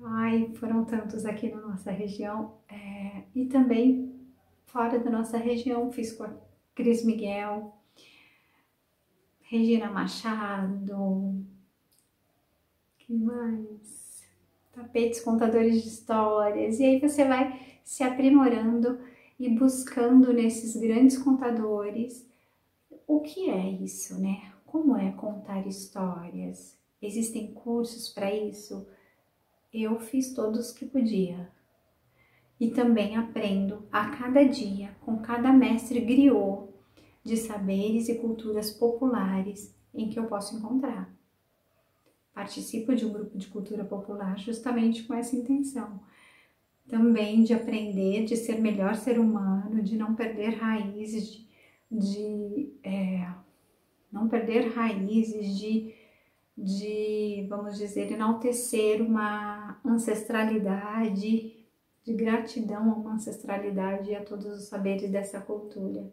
Ai, 0.00 0.52
foram 0.54 0.84
tantos 0.84 1.24
aqui 1.24 1.50
na 1.50 1.60
nossa 1.60 1.92
região. 1.92 2.58
É, 2.68 3.24
e 3.34 3.46
também 3.46 4.26
fora 4.66 4.98
da 4.98 5.10
nossa 5.10 5.38
região, 5.38 5.92
fiz 5.92 6.12
com 6.12 6.24
a 6.24 6.34
Cris 6.74 7.04
Miguel, 7.04 7.76
Regina 9.42 9.90
Machado, 9.90 11.44
que 12.98 13.14
mais? 13.14 14.08
tapetes 14.78 15.20
contadores 15.20 15.82
de 15.82 15.88
histórias, 15.88 16.78
e 16.78 16.84
aí 16.84 17.00
você 17.00 17.24
vai 17.24 17.60
se 17.84 18.04
aprimorando 18.04 19.00
e 19.38 19.48
buscando 19.48 20.32
nesses 20.32 20.76
grandes 20.76 21.18
contadores 21.18 22.28
o 23.06 23.20
que 23.20 23.50
é 23.50 23.70
isso, 23.70 24.20
né? 24.20 24.52
Como 24.68 24.96
é 24.96 25.10
contar 25.12 25.66
histórias? 25.66 26.78
Existem 27.02 27.52
cursos 27.52 28.08
para 28.08 28.32
isso? 28.32 28.86
Eu 29.72 29.98
fiz 29.98 30.32
todos 30.34 30.72
que 30.72 30.86
podia. 30.86 31.50
E 32.60 32.70
também 32.70 33.16
aprendo 33.16 33.86
a 33.90 34.10
cada 34.10 34.42
dia 34.44 34.96
com 35.00 35.18
cada 35.18 35.52
mestre 35.52 36.00
griot 36.00 36.68
de 37.22 37.36
saberes 37.36 38.08
e 38.08 38.16
culturas 38.16 38.70
populares 38.70 39.74
em 39.94 40.08
que 40.08 40.18
eu 40.18 40.26
posso 40.26 40.56
encontrar 40.56 41.18
participo 42.38 42.94
de 42.94 43.04
um 43.04 43.12
grupo 43.12 43.36
de 43.36 43.48
cultura 43.48 43.84
popular 43.84 44.38
justamente 44.38 45.02
com 45.02 45.12
essa 45.12 45.34
intenção. 45.34 46.00
Também 46.86 47.42
de 47.42 47.52
aprender, 47.52 48.24
de 48.26 48.36
ser 48.36 48.60
melhor 48.60 48.94
ser 48.94 49.18
humano, 49.18 49.82
de 49.82 49.96
não 49.96 50.14
perder 50.14 50.50
raízes, 50.50 51.32
de, 51.32 51.48
de 51.90 52.72
é, 52.84 53.28
não 54.10 54.28
perder 54.28 54.72
raízes, 54.72 55.58
de, 55.58 55.94
de, 56.56 57.46
vamos 57.48 57.76
dizer, 57.76 58.10
enaltecer 58.10 59.02
uma 59.02 59.78
ancestralidade, 59.84 61.56
de 62.02 62.14
gratidão 62.14 62.90
a 62.90 62.94
uma 62.94 63.14
ancestralidade 63.14 64.10
e 64.10 64.16
a 64.16 64.24
todos 64.24 64.46
os 64.46 64.64
saberes 64.64 65.10
dessa 65.10 65.40
cultura. 65.40 66.10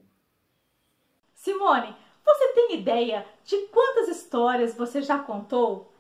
Simone, 1.34 1.96
você 2.26 2.54
tem 2.54 2.80
ideia 2.80 3.26
de 3.46 3.58
quantas 3.68 4.10
histórias 4.10 4.76
você 4.76 5.02
já 5.02 5.20
contou? 5.20 5.94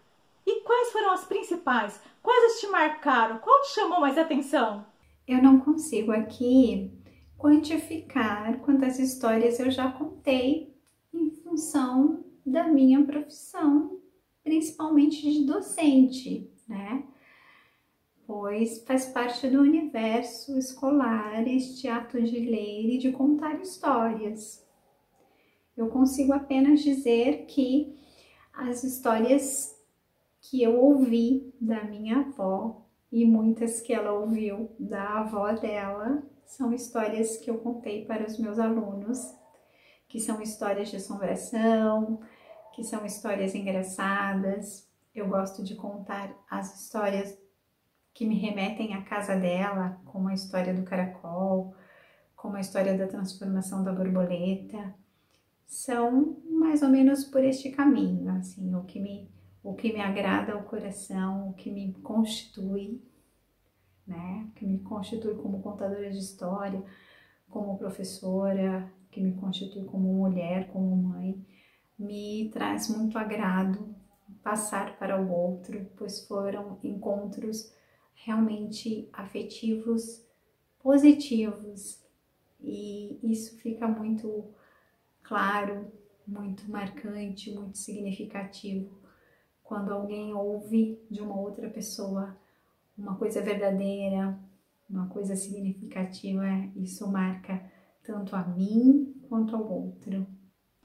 E 0.46 0.62
quais 0.62 0.92
foram 0.92 1.12
as 1.12 1.24
principais? 1.26 2.02
Quais 2.22 2.60
te 2.60 2.68
marcaram? 2.68 3.40
Qual 3.40 3.62
te 3.62 3.74
chamou 3.74 4.00
mais 4.00 4.18
atenção? 4.18 4.86
Eu 5.28 5.42
não 5.42 5.60
consigo 5.60 6.12
aqui 6.12 6.92
quantificar 7.38 8.60
quantas 8.60 9.00
histórias 9.00 9.60
eu 9.60 9.72
já 9.72 9.92
contei 9.92 10.76
função 11.56 12.26
da 12.46 12.68
minha 12.68 13.02
profissão, 13.06 13.98
principalmente 14.44 15.22
de 15.22 15.46
docente, 15.46 16.52
né? 16.68 17.06
Pois 18.28 18.84
faz 18.84 19.06
parte 19.06 19.48
do 19.48 19.62
universo 19.62 20.58
escolar 20.58 21.48
este 21.48 21.88
ato 21.88 22.22
de 22.22 22.40
ler 22.40 22.96
e 22.96 22.98
de 22.98 23.14
contar 23.14 23.62
histórias. 23.62 24.68
Eu 25.78 25.88
consigo 25.88 26.34
apenas 26.34 26.82
dizer 26.82 27.46
que 27.46 27.96
as 28.54 28.84
histórias 28.84 29.74
que 30.42 30.62
eu 30.62 30.78
ouvi 30.78 31.54
da 31.60 31.86
minha 31.86 32.18
avó 32.18 32.86
e 33.10 33.26
muitas 33.26 33.80
que 33.80 33.94
ela 33.94 34.12
ouviu 34.12 34.70
da 34.78 35.20
avó 35.20 35.54
dela 35.54 36.22
são 36.46 36.74
histórias 36.74 37.38
que 37.38 37.50
eu 37.50 37.60
contei 37.60 38.04
para 38.04 38.26
os 38.26 38.38
meus 38.38 38.60
alunos, 38.60 39.34
que 40.08 40.20
são 40.20 40.42
histórias 40.42 40.90
de 40.90 40.98
assombração, 40.98 42.20
que 42.74 42.84
são 42.84 43.06
histórias 43.06 43.56
engraçadas. 43.56 44.88
Eu 45.14 45.28
gosto 45.28 45.64
de 45.64 45.76
contar 45.76 46.36
as 46.50 46.82
histórias 46.82 47.38
que 48.14 48.26
me 48.26 48.36
remetem 48.36 48.94
à 48.94 49.02
casa 49.02 49.36
dela, 49.36 50.00
como 50.06 50.30
a 50.30 50.34
história 50.34 50.74
do 50.74 50.84
caracol, 50.84 51.76
como 52.36 52.56
a 52.56 52.62
história 52.62 52.98
da 52.98 53.08
transformação 53.08 53.84
da 53.84 53.92
borboleta. 53.92 54.96
São 55.66 56.38
mais 56.50 56.82
ou 56.82 56.90
menos 56.90 57.26
por 57.26 57.44
este 57.44 57.72
caminho, 57.72 58.32
assim, 58.32 58.74
o 58.76 58.84
que 58.84 59.00
me 59.00 59.34
o 59.66 59.74
que 59.74 59.92
me 59.92 60.00
agrada 60.00 60.54
ao 60.54 60.62
coração, 60.62 61.50
o 61.50 61.54
que 61.54 61.72
me 61.72 61.92
constitui, 61.96 63.02
né? 64.06 64.48
Que 64.56 64.64
me 64.64 64.78
constitui 64.78 65.34
como 65.34 65.60
contadora 65.60 66.12
de 66.12 66.20
história, 66.20 66.84
como 67.50 67.76
professora, 67.76 68.94
que 69.16 69.22
me 69.22 69.32
constitui 69.32 69.86
como 69.86 70.14
mulher, 70.14 70.68
como 70.74 70.94
mãe, 70.94 71.42
me 71.98 72.50
traz 72.52 72.90
muito 72.90 73.18
agrado 73.18 73.96
passar 74.44 75.00
para 75.00 75.20
o 75.20 75.32
outro, 75.32 75.90
pois 75.96 76.28
foram 76.28 76.78
encontros 76.84 77.74
realmente 78.14 79.08
afetivos, 79.14 80.22
positivos, 80.84 82.04
e 82.60 83.18
isso 83.24 83.58
fica 83.60 83.88
muito 83.88 84.44
claro, 85.24 85.90
muito 86.28 86.70
marcante, 86.70 87.52
muito 87.52 87.78
significativo. 87.78 89.00
Quando 89.64 89.94
alguém 89.94 90.34
ouve 90.34 91.00
de 91.10 91.22
uma 91.22 91.40
outra 91.40 91.70
pessoa 91.70 92.36
uma 92.98 93.16
coisa 93.16 93.42
verdadeira, 93.42 94.38
uma 94.90 95.08
coisa 95.08 95.36
significativa, 95.36 96.46
isso 96.76 97.10
marca 97.10 97.62
tanto 98.06 98.36
a 98.36 98.44
mim 98.44 99.14
quanto 99.28 99.56
ao 99.56 99.70
outro. 99.70 100.28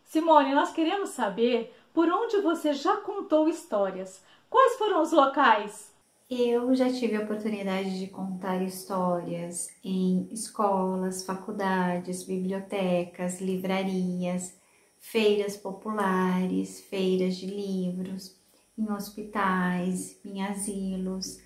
Simone, 0.05 0.55
nós 0.55 0.73
queremos 0.73 1.11
saber 1.11 1.73
por 1.93 2.09
onde 2.09 2.41
você 2.41 2.73
já 2.73 2.97
contou 2.97 3.49
histórias. 3.49 4.23
Quais 4.49 4.77
foram 4.77 5.03
os 5.03 5.13
locais? 5.13 5.93
Eu 6.29 6.75
já 6.75 6.91
tive 6.93 7.17
a 7.17 7.23
oportunidade 7.23 7.99
de 7.99 8.07
contar 8.07 8.63
histórias 8.63 9.69
em 9.83 10.29
escolas, 10.33 11.25
faculdades, 11.25 12.23
bibliotecas, 12.23 13.41
livrarias, 13.41 14.57
feiras 14.99 15.57
populares, 15.57 16.81
feiras 16.83 17.37
de 17.37 17.47
livros, 17.47 18.37
em 18.79 18.91
hospitais, 18.93 20.19
em 20.25 20.43
asilos, 20.43 21.41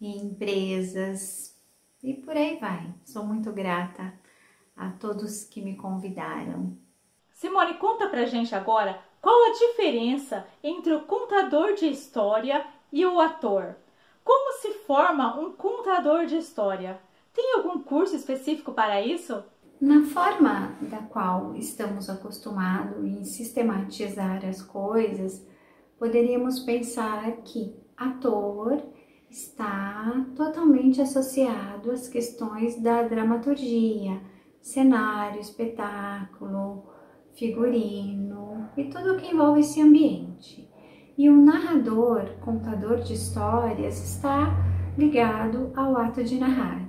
em 0.00 0.26
empresas 0.26 1.56
e 2.02 2.14
por 2.14 2.36
aí 2.36 2.58
vai. 2.58 2.94
Sou 3.04 3.24
muito 3.24 3.52
grata 3.52 4.12
a 4.78 4.90
todos 4.90 5.44
que 5.44 5.60
me 5.60 5.76
convidaram. 5.76 6.76
Simone, 7.32 7.74
conta 7.74 8.08
pra 8.08 8.24
gente 8.24 8.54
agora 8.54 8.98
qual 9.20 9.50
a 9.50 9.52
diferença 9.52 10.46
entre 10.62 10.94
o 10.94 11.02
contador 11.02 11.74
de 11.74 11.86
história 11.86 12.64
e 12.92 13.04
o 13.04 13.20
ator. 13.20 13.76
Como 14.24 14.60
se 14.60 14.72
forma 14.86 15.38
um 15.38 15.52
contador 15.52 16.26
de 16.26 16.36
história? 16.36 17.00
Tem 17.32 17.54
algum 17.54 17.80
curso 17.80 18.14
específico 18.14 18.72
para 18.72 19.00
isso? 19.00 19.42
Na 19.80 20.02
forma 20.02 20.72
da 20.82 20.98
qual 20.98 21.54
estamos 21.54 22.10
acostumados 22.10 23.04
em 23.04 23.24
sistematizar 23.24 24.44
as 24.44 24.60
coisas, 24.60 25.46
poderíamos 25.98 26.60
pensar 26.60 27.30
que 27.44 27.76
ator 27.96 28.82
está 29.30 30.26
totalmente 30.34 31.00
associado 31.00 31.90
às 31.92 32.08
questões 32.08 32.80
da 32.80 33.02
dramaturgia, 33.02 34.20
cenário, 34.68 35.40
espetáculo, 35.40 36.84
figurino 37.32 38.68
e 38.76 38.84
tudo 38.84 39.16
que 39.16 39.32
envolve 39.32 39.60
esse 39.60 39.80
ambiente. 39.80 40.68
E 41.16 41.28
o 41.30 41.36
narrador, 41.36 42.36
contador 42.40 42.98
de 42.98 43.14
histórias, 43.14 43.98
está 43.98 44.54
ligado 44.96 45.72
ao 45.74 45.96
ato 45.96 46.22
de 46.22 46.38
narrar. 46.38 46.86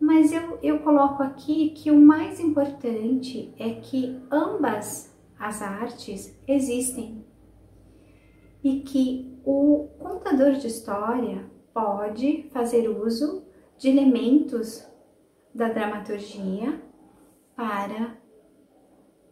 Mas 0.00 0.32
eu, 0.32 0.58
eu 0.62 0.80
coloco 0.80 1.22
aqui 1.22 1.70
que 1.70 1.90
o 1.90 2.00
mais 2.00 2.40
importante 2.40 3.54
é 3.58 3.74
que 3.74 4.20
ambas 4.30 5.16
as 5.38 5.62
artes 5.62 6.36
existem 6.46 7.24
e 8.62 8.80
que 8.80 9.40
o 9.44 9.88
contador 9.98 10.52
de 10.52 10.66
história 10.66 11.48
pode 11.72 12.48
fazer 12.50 12.88
uso 12.88 13.44
de 13.78 13.88
elementos 13.88 14.88
da 15.58 15.68
dramaturgia 15.68 16.80
para 17.56 18.16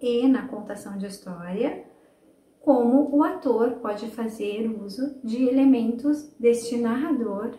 e 0.00 0.26
na 0.26 0.49
contação 0.49 0.99
de 0.99 1.06
história, 1.06 1.85
como 2.59 3.16
o 3.16 3.23
ator 3.23 3.75
pode 3.75 4.11
fazer 4.11 4.68
uso 4.68 5.21
de 5.23 5.45
elementos 5.45 6.35
deste 6.37 6.78
narrador 6.78 7.54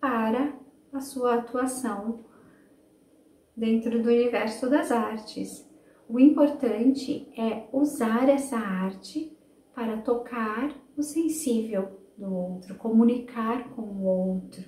para 0.00 0.52
a 0.92 0.98
sua 1.00 1.36
atuação 1.36 2.24
dentro 3.56 4.02
do 4.02 4.08
universo 4.08 4.68
das 4.68 4.90
artes. 4.90 5.64
O 6.08 6.18
importante 6.18 7.32
é 7.38 7.68
usar 7.72 8.28
essa 8.28 8.56
arte 8.56 9.38
para 9.72 9.98
tocar 9.98 10.74
o 10.96 11.02
sensível 11.02 12.00
do 12.18 12.34
outro, 12.34 12.74
comunicar 12.74 13.70
com 13.70 13.82
o 13.82 14.04
outro, 14.04 14.64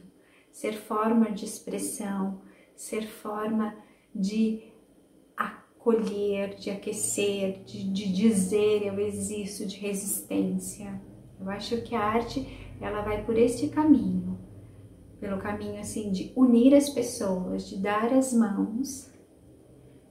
ser 0.52 0.74
forma 0.74 1.32
de 1.32 1.44
expressão, 1.44 2.40
ser 2.76 3.06
forma 3.06 3.74
de 4.14 4.72
acolher, 5.36 6.54
de 6.56 6.70
aquecer, 6.70 7.62
de, 7.64 7.84
de 7.90 8.12
dizer 8.12 8.86
eu 8.86 8.98
existo, 8.98 9.66
de 9.66 9.78
resistência. 9.78 11.00
Eu 11.40 11.50
acho 11.50 11.82
que 11.82 11.94
a 11.94 12.00
arte 12.00 12.46
ela 12.80 13.02
vai 13.02 13.24
por 13.24 13.36
este 13.36 13.68
caminho, 13.68 14.38
pelo 15.20 15.38
caminho 15.38 15.80
assim 15.80 16.10
de 16.10 16.32
unir 16.36 16.74
as 16.74 16.88
pessoas, 16.90 17.68
de 17.68 17.76
dar 17.78 18.12
as 18.12 18.32
mãos 18.32 19.12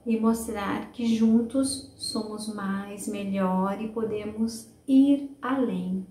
e 0.04 0.18
mostrar 0.18 0.90
que 0.90 1.06
juntos 1.14 1.92
somos 1.96 2.52
mais, 2.54 3.06
melhor 3.06 3.80
e 3.80 3.88
podemos 3.88 4.68
ir 4.86 5.36
além. 5.40 6.06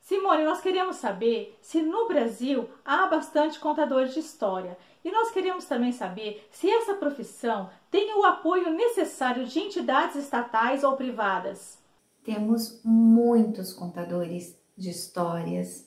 Simone, 0.00 0.44
nós 0.44 0.60
queríamos 0.60 0.96
saber 0.96 1.58
se 1.62 1.80
no 1.80 2.06
Brasil 2.06 2.68
há 2.84 3.06
bastante 3.06 3.58
contadores 3.58 4.12
de 4.12 4.20
história 4.20 4.76
e 5.04 5.10
nós 5.12 5.30
queríamos 5.30 5.66
também 5.66 5.92
saber 5.92 6.48
se 6.50 6.68
essa 6.70 6.94
profissão 6.94 7.68
tem 7.90 8.14
o 8.14 8.24
apoio 8.24 8.72
necessário 8.72 9.46
de 9.46 9.58
entidades 9.58 10.16
estatais 10.16 10.82
ou 10.82 10.96
privadas. 10.96 11.78
Temos 12.24 12.80
muitos 12.82 13.72
contadores 13.74 14.58
de 14.76 14.88
histórias 14.88 15.86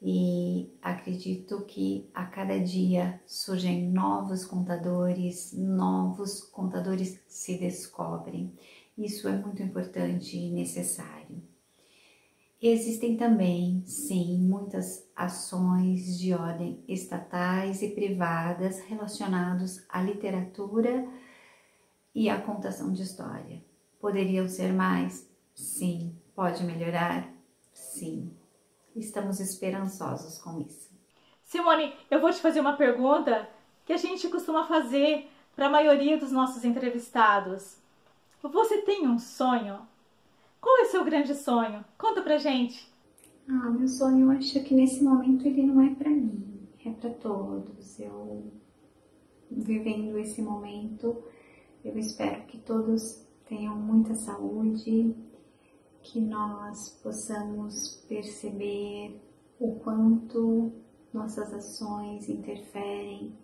e 0.00 0.70
acredito 0.80 1.64
que 1.66 2.08
a 2.14 2.24
cada 2.24 2.58
dia 2.58 3.20
surgem 3.26 3.90
novos 3.90 4.44
contadores, 4.44 5.52
novos 5.52 6.40
contadores 6.40 7.20
se 7.28 7.58
descobrem. 7.58 8.54
Isso 8.96 9.28
é 9.28 9.36
muito 9.36 9.62
importante 9.62 10.38
e 10.38 10.50
necessário. 10.50 11.42
Existem 12.60 13.16
também, 13.16 13.82
sim, 13.84 14.38
muitas 14.38 15.06
ações 15.14 16.18
de 16.18 16.32
ordem 16.32 16.82
estatais 16.88 17.82
e 17.82 17.90
privadas 17.90 18.80
relacionados 18.80 19.84
à 19.90 20.00
literatura 20.00 21.06
e 22.14 22.30
à 22.30 22.40
contação 22.40 22.92
de 22.92 23.02
história. 23.02 23.62
Poderiam 24.00 24.48
ser 24.48 24.72
mais? 24.72 25.28
Sim. 25.54 26.16
Pode 26.34 26.64
melhorar? 26.64 27.30
Sim. 27.72 28.34
Estamos 28.94 29.38
esperançosos 29.38 30.38
com 30.38 30.60
isso. 30.60 30.90
Simone, 31.44 31.94
eu 32.10 32.20
vou 32.20 32.30
te 32.30 32.40
fazer 32.40 32.60
uma 32.60 32.76
pergunta 32.76 33.48
que 33.84 33.92
a 33.92 33.96
gente 33.98 34.28
costuma 34.28 34.66
fazer 34.66 35.30
para 35.54 35.66
a 35.66 35.70
maioria 35.70 36.18
dos 36.18 36.32
nossos 36.32 36.64
entrevistados. 36.64 37.76
Você 38.42 38.82
tem 38.82 39.06
um 39.06 39.18
sonho? 39.18 39.86
Qual 40.66 40.78
é 40.78 40.82
o 40.82 40.90
seu 40.90 41.04
grande 41.04 41.32
sonho? 41.32 41.84
Conta 41.96 42.22
pra 42.22 42.38
gente. 42.38 42.92
Ah, 43.48 43.70
meu 43.70 43.86
sonho, 43.86 44.26
eu 44.26 44.36
acho 44.36 44.60
que 44.64 44.74
nesse 44.74 45.00
momento 45.00 45.46
ele 45.46 45.62
não 45.62 45.80
é 45.80 45.94
para 45.94 46.10
mim, 46.10 46.68
é 46.84 46.90
para 46.90 47.10
todos. 47.10 48.00
Eu 48.00 48.50
vivendo 49.48 50.18
esse 50.18 50.42
momento, 50.42 51.22
eu 51.84 51.96
espero 51.96 52.44
que 52.46 52.58
todos 52.58 53.24
tenham 53.48 53.76
muita 53.76 54.16
saúde, 54.16 55.14
que 56.02 56.20
nós 56.20 56.98
possamos 57.00 58.04
perceber 58.08 59.22
o 59.60 59.76
quanto 59.76 60.72
nossas 61.14 61.54
ações 61.54 62.28
interferem 62.28 63.38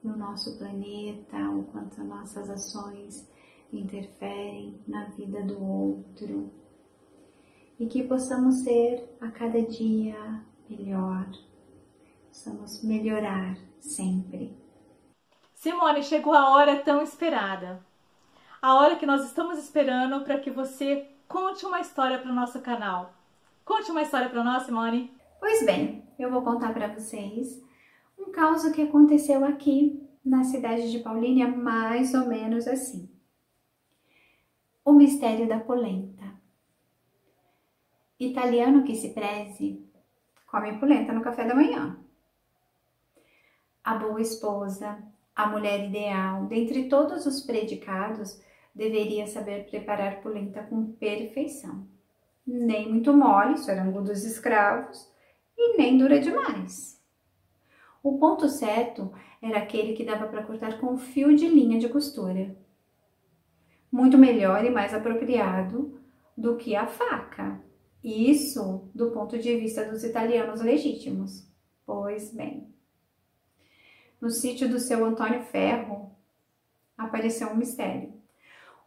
no 0.00 0.16
nosso 0.16 0.56
planeta, 0.56 1.38
o 1.50 1.64
quanto 1.64 2.04
nossas 2.04 2.48
ações 2.48 3.28
interferem 3.72 4.78
na 4.86 5.06
vida 5.06 5.42
do 5.42 5.60
outro, 5.60 6.52
e 7.78 7.86
que 7.86 8.02
possamos 8.02 8.62
ser 8.62 9.08
a 9.20 9.30
cada 9.30 9.62
dia 9.62 10.42
melhor, 10.68 11.26
possamos 12.26 12.82
melhorar 12.82 13.56
sempre. 13.80 14.56
Simone, 15.54 16.02
chegou 16.02 16.34
a 16.34 16.50
hora 16.50 16.76
tão 16.82 17.02
esperada. 17.02 17.84
A 18.60 18.74
hora 18.74 18.96
que 18.96 19.06
nós 19.06 19.24
estamos 19.24 19.58
esperando 19.58 20.24
para 20.24 20.38
que 20.38 20.50
você 20.50 21.08
conte 21.28 21.64
uma 21.64 21.80
história 21.80 22.18
para 22.18 22.30
o 22.30 22.34
nosso 22.34 22.60
canal. 22.60 23.14
Conte 23.64 23.90
uma 23.90 24.02
história 24.02 24.28
para 24.28 24.42
nós, 24.42 24.64
Simone. 24.64 25.12
Pois 25.38 25.64
bem, 25.64 26.04
eu 26.18 26.30
vou 26.30 26.42
contar 26.42 26.72
para 26.72 26.88
vocês 26.88 27.62
um 28.18 28.32
caso 28.32 28.72
que 28.72 28.82
aconteceu 28.82 29.44
aqui 29.44 30.08
na 30.24 30.42
cidade 30.42 30.90
de 30.90 30.98
Paulínia, 30.98 31.46
mais 31.46 32.14
ou 32.14 32.26
menos 32.26 32.66
assim. 32.66 33.08
O 34.84 34.92
mistério 34.92 35.46
da 35.46 35.60
polenta. 35.60 36.17
Italiano 38.20 38.82
que 38.82 38.96
se 38.96 39.10
preze, 39.10 39.80
come 40.44 40.76
polenta 40.78 41.12
no 41.12 41.22
café 41.22 41.46
da 41.46 41.54
manhã. 41.54 41.96
A 43.84 43.94
boa 43.94 44.20
esposa, 44.20 44.98
a 45.36 45.46
mulher 45.46 45.88
ideal, 45.88 46.46
dentre 46.46 46.88
todos 46.88 47.26
os 47.26 47.40
predicados, 47.42 48.42
deveria 48.74 49.28
saber 49.28 49.70
preparar 49.70 50.20
polenta 50.20 50.64
com 50.64 50.92
perfeição. 50.94 51.86
Nem 52.44 52.88
muito 52.88 53.12
mole, 53.12 53.54
isso 53.54 53.70
era 53.70 53.84
dos 53.84 54.24
escravos, 54.24 55.08
e 55.56 55.76
nem 55.76 55.96
dura 55.96 56.18
demais. 56.18 57.00
O 58.02 58.18
ponto 58.18 58.48
certo 58.48 59.12
era 59.40 59.58
aquele 59.58 59.92
que 59.92 60.04
dava 60.04 60.26
para 60.26 60.42
cortar 60.42 60.80
com 60.80 60.98
fio 60.98 61.36
de 61.36 61.46
linha 61.46 61.78
de 61.78 61.88
costura. 61.88 62.56
Muito 63.92 64.18
melhor 64.18 64.64
e 64.64 64.70
mais 64.70 64.92
apropriado 64.92 66.00
do 66.36 66.56
que 66.56 66.74
a 66.74 66.88
faca. 66.88 67.67
Isso 68.02 68.88
do 68.94 69.10
ponto 69.10 69.38
de 69.38 69.56
vista 69.56 69.84
dos 69.84 70.04
italianos 70.04 70.60
legítimos. 70.60 71.46
Pois 71.84 72.32
bem, 72.32 72.68
no 74.20 74.30
sítio 74.30 74.68
do 74.68 74.78
seu 74.78 75.04
Antônio 75.04 75.42
Ferro 75.44 76.10
apareceu 76.96 77.48
um 77.48 77.56
mistério. 77.56 78.12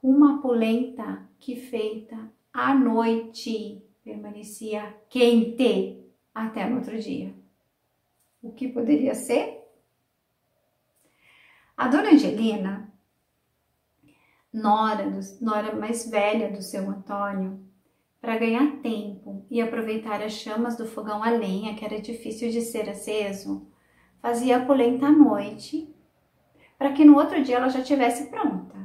Uma 0.02 0.41
polenta 0.41 1.28
que 1.39 1.56
feita 1.56 2.32
à 2.54 2.74
noite 2.74 3.84
permanecia 4.04 4.95
quente 5.10 6.04
até 6.34 6.67
no 6.67 6.78
outro 6.78 7.00
dia. 7.00 7.34
O 8.41 8.52
que 8.52 8.67
poderia 8.67 9.13
ser? 9.13 9.62
A 11.78 11.88
dona 11.88 12.12
Angelina, 12.12 12.91
nora, 14.52 15.10
do, 15.10 15.19
nora 15.39 15.76
mais 15.76 16.10
velha 16.10 16.52
do 16.52 16.62
seu 16.62 16.89
Antônio, 16.89 17.60
para 18.22 18.38
ganhar 18.38 18.78
tempo 18.84 19.44
e 19.50 19.60
aproveitar 19.60 20.22
as 20.22 20.34
chamas 20.34 20.78
do 20.78 20.86
fogão 20.86 21.24
a 21.24 21.32
lenha, 21.32 21.74
que 21.74 21.84
era 21.84 22.00
difícil 22.00 22.52
de 22.52 22.62
ser 22.62 22.88
aceso, 22.88 23.68
fazia 24.22 24.58
a 24.58 24.66
polenta 24.66 25.08
à 25.08 25.12
noite, 25.12 25.94
para 26.78 26.94
que 26.94 27.04
no 27.04 27.18
outro 27.18 27.44
dia 27.44 27.58
ela 27.58 27.70
já 27.70 27.82
tivesse 27.82 28.30
pronta. 28.30 28.80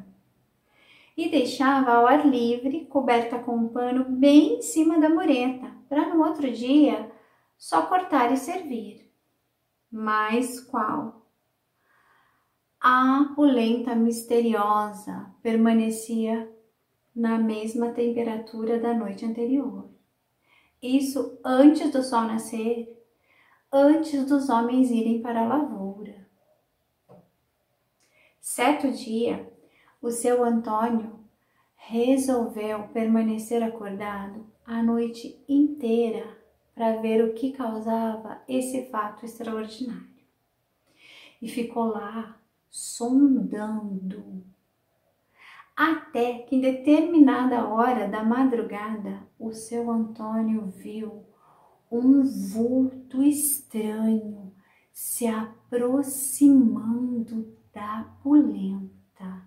E 1.14 1.29
deixava 1.29 1.92
ao 1.92 2.07
ar 2.07 2.27
livre, 2.27 2.87
coberta 2.87 3.38
com 3.38 3.57
um 3.57 3.68
pano 3.68 4.05
bem 4.05 4.57
em 4.57 4.62
cima 4.62 4.99
da 4.99 5.09
mureta, 5.09 5.70
para 5.88 6.09
no 6.09 6.25
outro 6.25 6.51
dia 6.51 7.11
só 7.59 7.83
cortar 7.83 8.33
e 8.33 8.37
servir. 8.37 9.11
Mas 9.90 10.61
qual? 10.61 11.27
A 12.81 13.33
polenta 13.35 13.94
misteriosa 13.94 15.31
permanecia 15.42 16.51
na 17.16 17.38
mesma 17.38 17.92
temperatura 17.92 18.79
da 18.79 18.92
noite 18.92 19.24
anterior. 19.24 19.88
Isso 20.83 21.40
antes 21.42 21.90
do 21.90 22.02
sol 22.02 22.24
nascer, 22.24 23.02
antes 23.72 24.26
dos 24.26 24.50
homens 24.50 24.90
irem 24.90 25.22
para 25.22 25.40
a 25.40 25.46
lavoura. 25.48 26.29
Certo 28.38 28.92
dia, 28.92 29.50
o 30.00 30.11
seu 30.11 30.44
Antônio 30.44 31.18
resolveu 31.74 32.88
permanecer 32.88 33.62
acordado 33.62 34.46
a 34.66 34.83
noite 34.83 35.42
inteira 35.48 36.37
para 36.74 37.00
ver 37.00 37.24
o 37.24 37.33
que 37.33 37.52
causava 37.52 38.42
esse 38.46 38.90
fato 38.90 39.24
extraordinário. 39.24 40.07
E 41.40 41.48
ficou 41.48 41.87
lá 41.87 42.38
sondando. 42.68 44.44
Até 45.76 46.38
que 46.38 46.56
em 46.56 46.60
determinada 46.60 47.68
hora 47.68 48.08
da 48.08 48.22
madrugada, 48.22 49.28
o 49.38 49.52
seu 49.52 49.90
Antônio 49.90 50.68
viu 50.68 51.26
um 51.92 52.22
vulto 52.22 53.22
estranho 53.22 54.54
se 54.90 55.26
aproximando 55.26 57.54
da 57.74 58.10
polenta. 58.22 59.46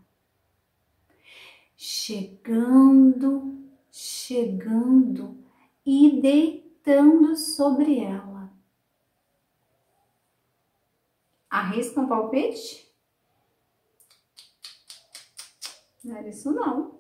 Chegando, 1.76 3.58
chegando 3.92 5.44
e 5.84 6.22
deitando 6.22 7.36
sobre 7.36 7.98
ela. 8.00 8.54
Arrisca 11.50 12.02
um 12.02 12.08
palpite? 12.08 12.89
Não 16.10 16.18
era 16.18 16.30
isso 16.30 16.52
não. 16.52 17.00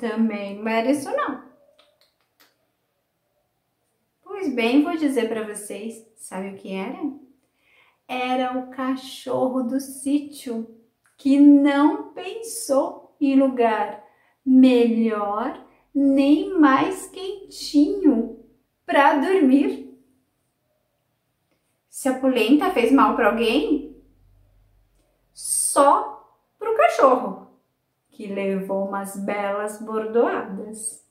Também 0.00 0.58
não 0.58 0.68
era 0.68 0.90
isso 0.90 1.08
não. 1.08 1.48
Pois 4.20 4.52
bem, 4.52 4.82
vou 4.82 4.96
dizer 4.96 5.28
para 5.28 5.46
vocês, 5.46 6.04
sabe 6.16 6.48
o 6.48 6.56
que 6.56 6.72
era? 6.72 6.98
Era 8.08 8.58
o 8.58 8.70
cachorro 8.70 9.62
do 9.62 9.80
sítio 9.80 10.76
que 11.16 11.38
não 11.38 12.12
pensou 12.12 13.16
em 13.20 13.38
lugar 13.38 14.04
melhor 14.44 15.64
nem 15.94 16.58
mais 16.58 17.06
quentinho 17.06 18.44
para 18.84 19.18
dormir. 19.18 19.96
Se 21.88 22.08
a 22.08 22.18
polenta 22.18 22.72
fez 22.72 22.90
mal 22.90 23.14
para 23.14 23.30
alguém, 23.30 23.96
só 25.32 26.07
cachorro, 26.98 27.46
que 28.10 28.26
levou 28.26 28.88
umas 28.88 29.16
belas 29.16 29.80
bordoadas. 29.80 31.06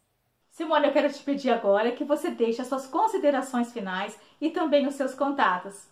Simone, 0.51 0.87
eu 0.87 0.93
quero 0.93 1.11
te 1.13 1.23
pedir 1.23 1.49
agora 1.49 1.93
que 1.93 2.03
você 2.03 2.29
deixe 2.29 2.61
as 2.61 2.67
suas 2.67 2.85
considerações 2.85 3.71
finais 3.71 4.19
e 4.41 4.49
também 4.49 4.85
os 4.85 4.95
seus 4.95 5.13
contatos. 5.13 5.87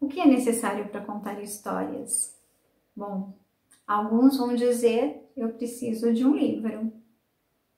O 0.00 0.08
que 0.08 0.20
é 0.20 0.26
necessário 0.26 0.88
para 0.88 1.04
contar 1.04 1.40
histórias? 1.40 2.36
Bom, 2.94 3.32
alguns 3.86 4.38
vão 4.38 4.54
dizer 4.54 5.30
eu 5.36 5.50
preciso 5.50 6.12
de 6.12 6.24
um 6.24 6.34
livro. 6.34 6.92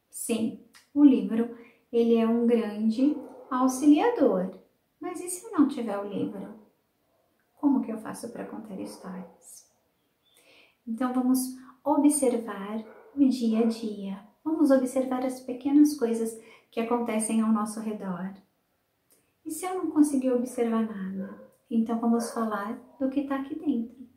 Sim, 0.08 0.60
o 0.94 1.04
livro 1.04 1.56
ele 1.92 2.16
é 2.16 2.26
um 2.26 2.46
grande 2.46 3.16
auxiliador. 3.50 4.50
Mas 5.00 5.20
e 5.20 5.28
se 5.28 5.44
eu 5.44 5.52
não 5.52 5.68
tiver 5.68 5.98
o 5.98 6.08
livro? 6.08 6.54
Como 7.56 7.82
que 7.82 7.92
eu 7.92 7.98
faço 7.98 8.30
para 8.30 8.46
contar 8.46 8.80
histórias? 8.80 9.67
Então 10.88 11.12
vamos 11.12 11.38
observar 11.84 12.82
o 13.14 13.28
dia 13.28 13.60
a 13.60 13.66
dia. 13.66 14.26
Vamos 14.42 14.70
observar 14.70 15.22
as 15.22 15.38
pequenas 15.38 15.94
coisas 15.98 16.40
que 16.70 16.80
acontecem 16.80 17.42
ao 17.42 17.52
nosso 17.52 17.78
redor. 17.80 18.32
E 19.44 19.50
se 19.50 19.66
eu 19.66 19.74
não 19.74 19.90
conseguir 19.90 20.32
observar 20.32 20.86
nada? 20.88 21.46
Então 21.70 22.00
vamos 22.00 22.30
falar 22.30 22.80
do 22.98 23.10
que 23.10 23.20
está 23.20 23.36
aqui 23.36 23.54
dentro. 23.58 24.08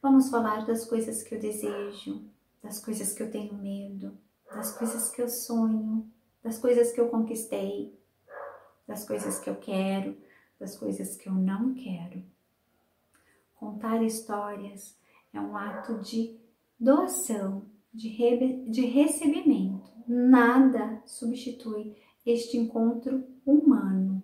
Vamos 0.00 0.30
falar 0.30 0.64
das 0.64 0.86
coisas 0.86 1.22
que 1.22 1.34
eu 1.34 1.38
desejo, 1.38 2.24
das 2.62 2.82
coisas 2.82 3.12
que 3.12 3.22
eu 3.22 3.30
tenho 3.30 3.54
medo, 3.54 4.16
das 4.50 4.76
coisas 4.78 5.10
que 5.10 5.20
eu 5.20 5.28
sonho, 5.28 6.10
das 6.42 6.58
coisas 6.58 6.90
que 6.90 7.00
eu 7.02 7.08
conquistei, 7.10 7.98
das 8.86 9.06
coisas 9.06 9.38
que 9.38 9.50
eu 9.50 9.56
quero, 9.56 10.16
das 10.58 10.74
coisas 10.74 11.16
que 11.16 11.28
eu 11.28 11.34
não 11.34 11.74
quero. 11.74 12.24
Contar 13.56 14.02
histórias 14.02 14.96
é 15.34 15.40
um 15.40 15.56
ato 15.56 15.98
de 16.00 16.38
doação, 16.78 17.66
de, 17.92 18.08
de 18.68 18.86
recebimento. 18.86 19.92
Nada 20.06 21.02
substitui 21.04 21.96
este 22.24 22.56
encontro 22.56 23.26
humano. 23.44 24.22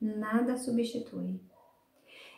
Nada 0.00 0.56
substitui. 0.56 1.40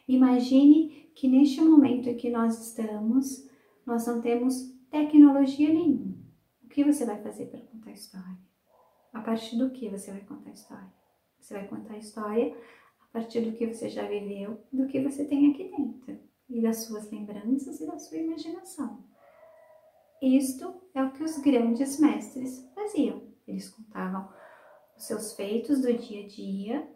Imagine 0.09 1.11
que 1.15 1.29
neste 1.29 1.61
momento 1.61 2.09
em 2.09 2.17
que 2.17 2.31
nós 2.31 2.67
estamos, 2.67 3.49
nós 3.85 4.07
não 4.07 4.21
temos 4.21 4.73
tecnologia 4.91 5.69
nenhuma. 5.69 6.17
O 6.65 6.69
que 6.69 6.85
você 6.85 7.05
vai 7.05 7.21
fazer 7.23 7.47
para 7.47 7.61
contar 7.61 7.91
a 7.91 7.95
história? 7.95 8.39
A 9.13 9.21
partir 9.21 9.57
do 9.57 9.71
que 9.71 9.89
você 9.89 10.11
vai 10.11 10.21
contar 10.23 10.51
a 10.51 10.55
história? 10.55 10.93
Você 11.39 11.55
vai 11.55 11.69
contar 11.69 11.95
a 11.95 11.99
história 11.99 12.57
a 13.01 13.07
partir 13.13 13.43
do 13.43 13.53
que 13.53 13.67
você 13.67 13.89
já 13.89 14.07
viveu, 14.09 14.59
do 14.73 14.87
que 14.87 15.01
você 15.01 15.25
tem 15.25 15.51
aqui 15.51 15.65
dentro 15.65 16.32
e 16.53 16.61
das 16.61 16.85
suas 16.85 17.11
lembranças 17.11 17.81
e 17.81 17.87
da 17.87 17.99
sua 17.99 18.19
imaginação. 18.19 19.03
Isto 20.21 20.83
é 20.95 21.03
o 21.03 21.11
que 21.13 21.25
os 21.25 21.39
grandes 21.39 21.99
mestres 21.99 22.71
faziam. 22.75 23.23
Eles 23.47 23.71
contavam 23.71 24.29
os 24.97 25.05
seus 25.05 25.33
feitos 25.33 25.81
do 25.81 25.93
dia 25.95 26.25
a 26.25 26.29
dia 26.29 26.89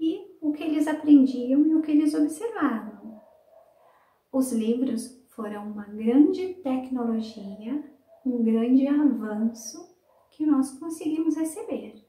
e 0.00 0.36
o 0.40 0.52
que 0.52 0.64
eles 0.64 0.88
aprendiam 0.88 1.64
e 1.66 1.74
o 1.74 1.82
que 1.82 1.90
eles 1.90 2.14
observavam. 2.14 3.20
Os 4.32 4.50
livros 4.52 5.20
foram 5.28 5.70
uma 5.70 5.84
grande 5.84 6.54
tecnologia, 6.54 7.84
um 8.24 8.42
grande 8.42 8.86
avanço 8.88 9.96
que 10.30 10.46
nós 10.46 10.78
conseguimos 10.78 11.36
receber. 11.36 12.04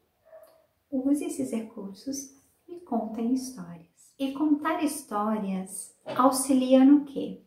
Use 0.90 1.26
esses 1.26 1.52
recursos 1.52 2.36
e 2.68 2.80
contem 2.80 3.34
histórias. 3.34 3.91
E 4.22 4.34
contar 4.34 4.84
histórias 4.84 5.98
auxilia 6.16 6.86
no 6.86 7.06
quê? 7.06 7.42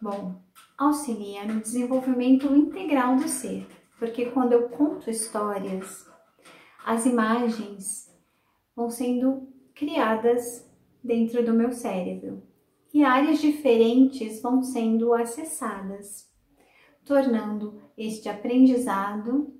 Bom, 0.00 0.40
auxilia 0.78 1.44
no 1.44 1.60
desenvolvimento 1.60 2.46
integral 2.56 3.16
do 3.16 3.28
ser, 3.28 3.66
porque 3.98 4.30
quando 4.30 4.54
eu 4.54 4.70
conto 4.70 5.10
histórias, 5.10 6.10
as 6.82 7.04
imagens 7.04 8.10
vão 8.74 8.88
sendo 8.88 9.46
criadas 9.74 10.66
dentro 11.04 11.44
do 11.44 11.52
meu 11.52 11.72
cérebro 11.72 12.42
e 12.94 13.04
áreas 13.04 13.38
diferentes 13.38 14.40
vão 14.40 14.62
sendo 14.62 15.12
acessadas, 15.12 16.26
tornando 17.04 17.82
este 17.98 18.30
aprendizado 18.30 19.54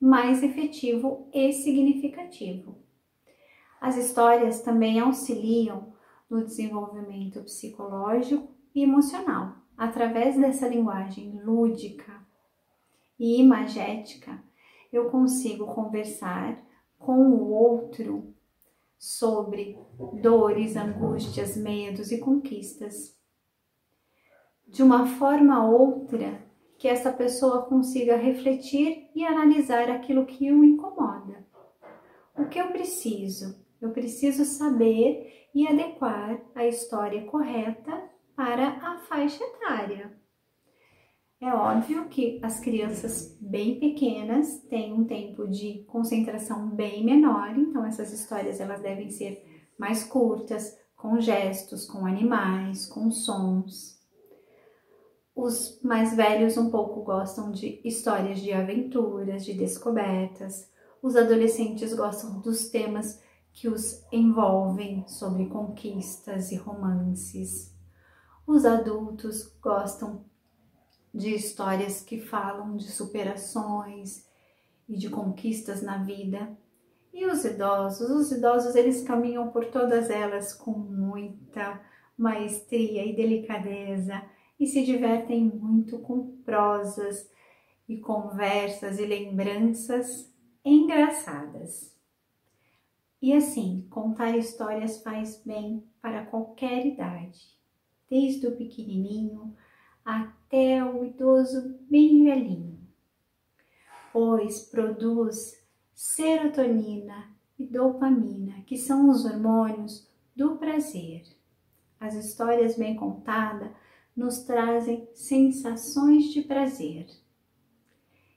mais 0.00 0.42
efetivo 0.42 1.28
e 1.34 1.52
significativo. 1.52 2.81
As 3.82 3.96
histórias 3.96 4.60
também 4.60 5.00
auxiliam 5.00 5.92
no 6.30 6.44
desenvolvimento 6.44 7.42
psicológico 7.42 8.48
e 8.72 8.84
emocional. 8.84 9.56
Através 9.76 10.38
dessa 10.38 10.68
linguagem 10.68 11.42
lúdica 11.42 12.12
e 13.18 13.40
imagética, 13.40 14.40
eu 14.92 15.10
consigo 15.10 15.66
conversar 15.66 16.64
com 16.96 17.30
o 17.30 17.50
outro 17.50 18.32
sobre 18.96 19.76
dores, 20.22 20.76
angústias, 20.76 21.56
medos 21.56 22.12
e 22.12 22.18
conquistas. 22.18 23.18
De 24.68 24.80
uma 24.84 25.06
forma 25.06 25.66
ou 25.66 25.96
outra, 25.98 26.40
que 26.78 26.86
essa 26.86 27.12
pessoa 27.12 27.62
consiga 27.62 28.14
refletir 28.16 29.10
e 29.12 29.24
analisar 29.24 29.90
aquilo 29.90 30.24
que 30.24 30.52
o 30.52 30.62
incomoda. 30.62 31.44
O 32.38 32.44
que 32.44 32.60
eu 32.60 32.68
preciso? 32.68 33.60
Eu 33.82 33.90
preciso 33.90 34.44
saber 34.44 35.48
e 35.52 35.66
adequar 35.66 36.40
a 36.54 36.64
história 36.64 37.24
correta 37.24 38.10
para 38.36 38.68
a 38.68 39.00
faixa 39.00 39.42
etária. 39.42 40.12
É 41.40 41.52
óbvio 41.52 42.08
que 42.08 42.38
as 42.40 42.60
crianças 42.60 43.36
bem 43.40 43.80
pequenas 43.80 44.60
têm 44.70 44.92
um 44.92 45.04
tempo 45.04 45.48
de 45.48 45.82
concentração 45.88 46.68
bem 46.68 47.04
menor, 47.04 47.58
então 47.58 47.84
essas 47.84 48.12
histórias 48.12 48.60
elas 48.60 48.80
devem 48.80 49.10
ser 49.10 49.44
mais 49.76 50.04
curtas, 50.04 50.78
com 50.96 51.20
gestos, 51.20 51.84
com 51.84 52.06
animais, 52.06 52.86
com 52.86 53.10
sons. 53.10 54.00
Os 55.34 55.80
mais 55.82 56.14
velhos 56.14 56.56
um 56.56 56.70
pouco 56.70 57.02
gostam 57.02 57.50
de 57.50 57.80
histórias 57.82 58.38
de 58.38 58.52
aventuras, 58.52 59.44
de 59.44 59.54
descobertas. 59.54 60.70
Os 61.02 61.16
adolescentes 61.16 61.92
gostam 61.92 62.38
dos 62.38 62.70
temas 62.70 63.20
que 63.52 63.68
os 63.68 64.02
envolvem 64.10 65.06
sobre 65.06 65.46
conquistas 65.46 66.50
e 66.50 66.56
romances. 66.56 67.74
Os 68.46 68.64
adultos 68.64 69.46
gostam 69.60 70.24
de 71.14 71.34
histórias 71.34 72.00
que 72.00 72.20
falam 72.20 72.76
de 72.76 72.90
superações 72.90 74.26
e 74.88 74.96
de 74.96 75.10
conquistas 75.10 75.82
na 75.82 75.98
vida. 75.98 76.56
E 77.12 77.26
os 77.26 77.44
idosos? 77.44 78.10
Os 78.10 78.32
idosos 78.32 78.74
eles 78.74 79.02
caminham 79.02 79.50
por 79.50 79.66
todas 79.66 80.08
elas 80.08 80.54
com 80.54 80.72
muita 80.72 81.80
maestria 82.16 83.04
e 83.04 83.14
delicadeza 83.14 84.22
e 84.58 84.66
se 84.66 84.84
divertem 84.84 85.44
muito 85.44 85.98
com 85.98 86.36
prosas 86.42 87.30
e 87.88 87.98
conversas 87.98 88.98
e 88.98 89.04
lembranças 89.04 90.32
engraçadas. 90.64 91.91
E 93.22 93.32
assim, 93.32 93.86
contar 93.88 94.36
histórias 94.36 95.00
faz 95.00 95.40
bem 95.46 95.86
para 96.00 96.26
qualquer 96.26 96.84
idade, 96.84 97.56
desde 98.10 98.48
o 98.48 98.56
pequenininho 98.56 99.56
até 100.04 100.84
o 100.84 101.04
idoso 101.04 101.78
bem 101.88 102.24
velhinho, 102.24 102.80
pois 104.12 104.62
produz 104.62 105.64
serotonina 105.94 107.32
e 107.56 107.64
dopamina, 107.64 108.60
que 108.62 108.76
são 108.76 109.08
os 109.08 109.24
hormônios 109.24 110.10
do 110.34 110.56
prazer. 110.56 111.22
As 112.00 112.16
histórias 112.16 112.76
bem 112.76 112.96
contadas 112.96 113.70
nos 114.16 114.42
trazem 114.42 115.08
sensações 115.14 116.24
de 116.32 116.42
prazer. 116.42 117.06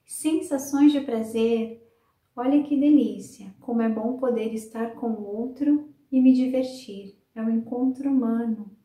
Sensações 0.05 0.91
de 0.91 1.01
prazer, 1.01 1.84
olha 2.35 2.63
que 2.63 2.77
delícia, 2.77 3.55
como 3.61 3.81
é 3.81 3.89
bom 3.89 4.17
poder 4.17 4.53
estar 4.53 4.95
com 4.95 5.07
o 5.07 5.25
outro 5.25 5.89
e 6.11 6.19
me 6.19 6.33
divertir. 6.33 7.17
É 7.33 7.41
um 7.41 7.49
encontro 7.49 8.09
humano. 8.09 8.75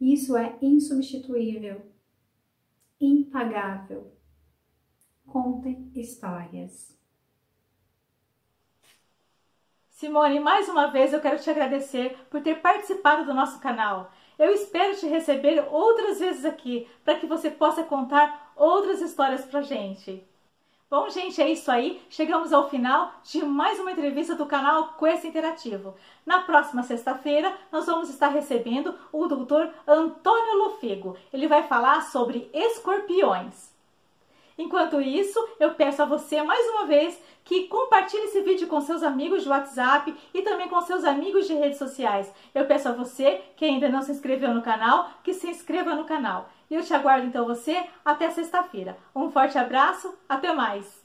Isso 0.00 0.36
é 0.36 0.56
insubstituível, 0.60 1.82
impagável. 3.00 4.12
Contem 5.26 5.90
histórias. 5.94 6.94
Simone, 9.88 10.40
mais 10.40 10.68
uma 10.68 10.88
vez 10.88 11.12
eu 11.12 11.20
quero 11.20 11.40
te 11.40 11.48
agradecer 11.48 12.16
por 12.28 12.42
ter 12.42 12.60
participado 12.60 13.24
do 13.24 13.32
nosso 13.32 13.60
canal. 13.60 14.12
Eu 14.38 14.50
espero 14.50 14.96
te 14.96 15.06
receber 15.06 15.66
outras 15.70 16.18
vezes 16.18 16.44
aqui 16.44 16.86
para 17.04 17.18
que 17.18 17.26
você 17.26 17.50
possa 17.50 17.84
contar 17.84 18.52
outras 18.56 19.00
histórias 19.00 19.44
pra 19.44 19.62
gente. 19.62 20.22
Bom, 20.90 21.08
gente, 21.08 21.40
é 21.40 21.50
isso 21.50 21.70
aí. 21.70 22.00
Chegamos 22.10 22.52
ao 22.52 22.68
final 22.68 23.14
de 23.24 23.42
mais 23.42 23.80
uma 23.80 23.92
entrevista 23.92 24.34
do 24.34 24.46
canal 24.46 24.92
Quest 24.98 25.24
Interativo. 25.24 25.94
Na 26.26 26.42
próxima 26.42 26.82
sexta-feira, 26.82 27.56
nós 27.72 27.86
vamos 27.86 28.10
estar 28.10 28.28
recebendo 28.28 28.94
o 29.10 29.26
doutor 29.26 29.72
Antônio 29.88 30.58
Lofego. 30.58 31.16
Ele 31.32 31.48
vai 31.48 31.62
falar 31.64 32.02
sobre 32.02 32.50
escorpiões. 32.52 33.73
Enquanto 34.56 35.00
isso, 35.00 35.38
eu 35.58 35.74
peço 35.74 36.02
a 36.02 36.06
você 36.06 36.40
mais 36.42 36.64
uma 36.70 36.86
vez 36.86 37.20
que 37.44 37.66
compartilhe 37.66 38.24
esse 38.24 38.40
vídeo 38.42 38.68
com 38.68 38.80
seus 38.80 39.02
amigos 39.02 39.42
de 39.42 39.48
WhatsApp 39.48 40.14
e 40.32 40.42
também 40.42 40.68
com 40.68 40.80
seus 40.80 41.04
amigos 41.04 41.46
de 41.46 41.54
redes 41.54 41.78
sociais. 41.78 42.32
Eu 42.54 42.64
peço 42.66 42.88
a 42.88 42.92
você 42.92 43.42
que 43.56 43.64
ainda 43.64 43.88
não 43.88 44.00
se 44.00 44.12
inscreveu 44.12 44.54
no 44.54 44.62
canal, 44.62 45.10
que 45.24 45.34
se 45.34 45.48
inscreva 45.48 45.94
no 45.94 46.04
canal. 46.04 46.48
Eu 46.70 46.82
te 46.82 46.94
aguardo 46.94 47.26
então 47.26 47.44
você 47.44 47.84
até 48.04 48.30
sexta-feira. 48.30 48.96
Um 49.14 49.30
forte 49.30 49.58
abraço, 49.58 50.14
até 50.28 50.52
mais! 50.52 51.02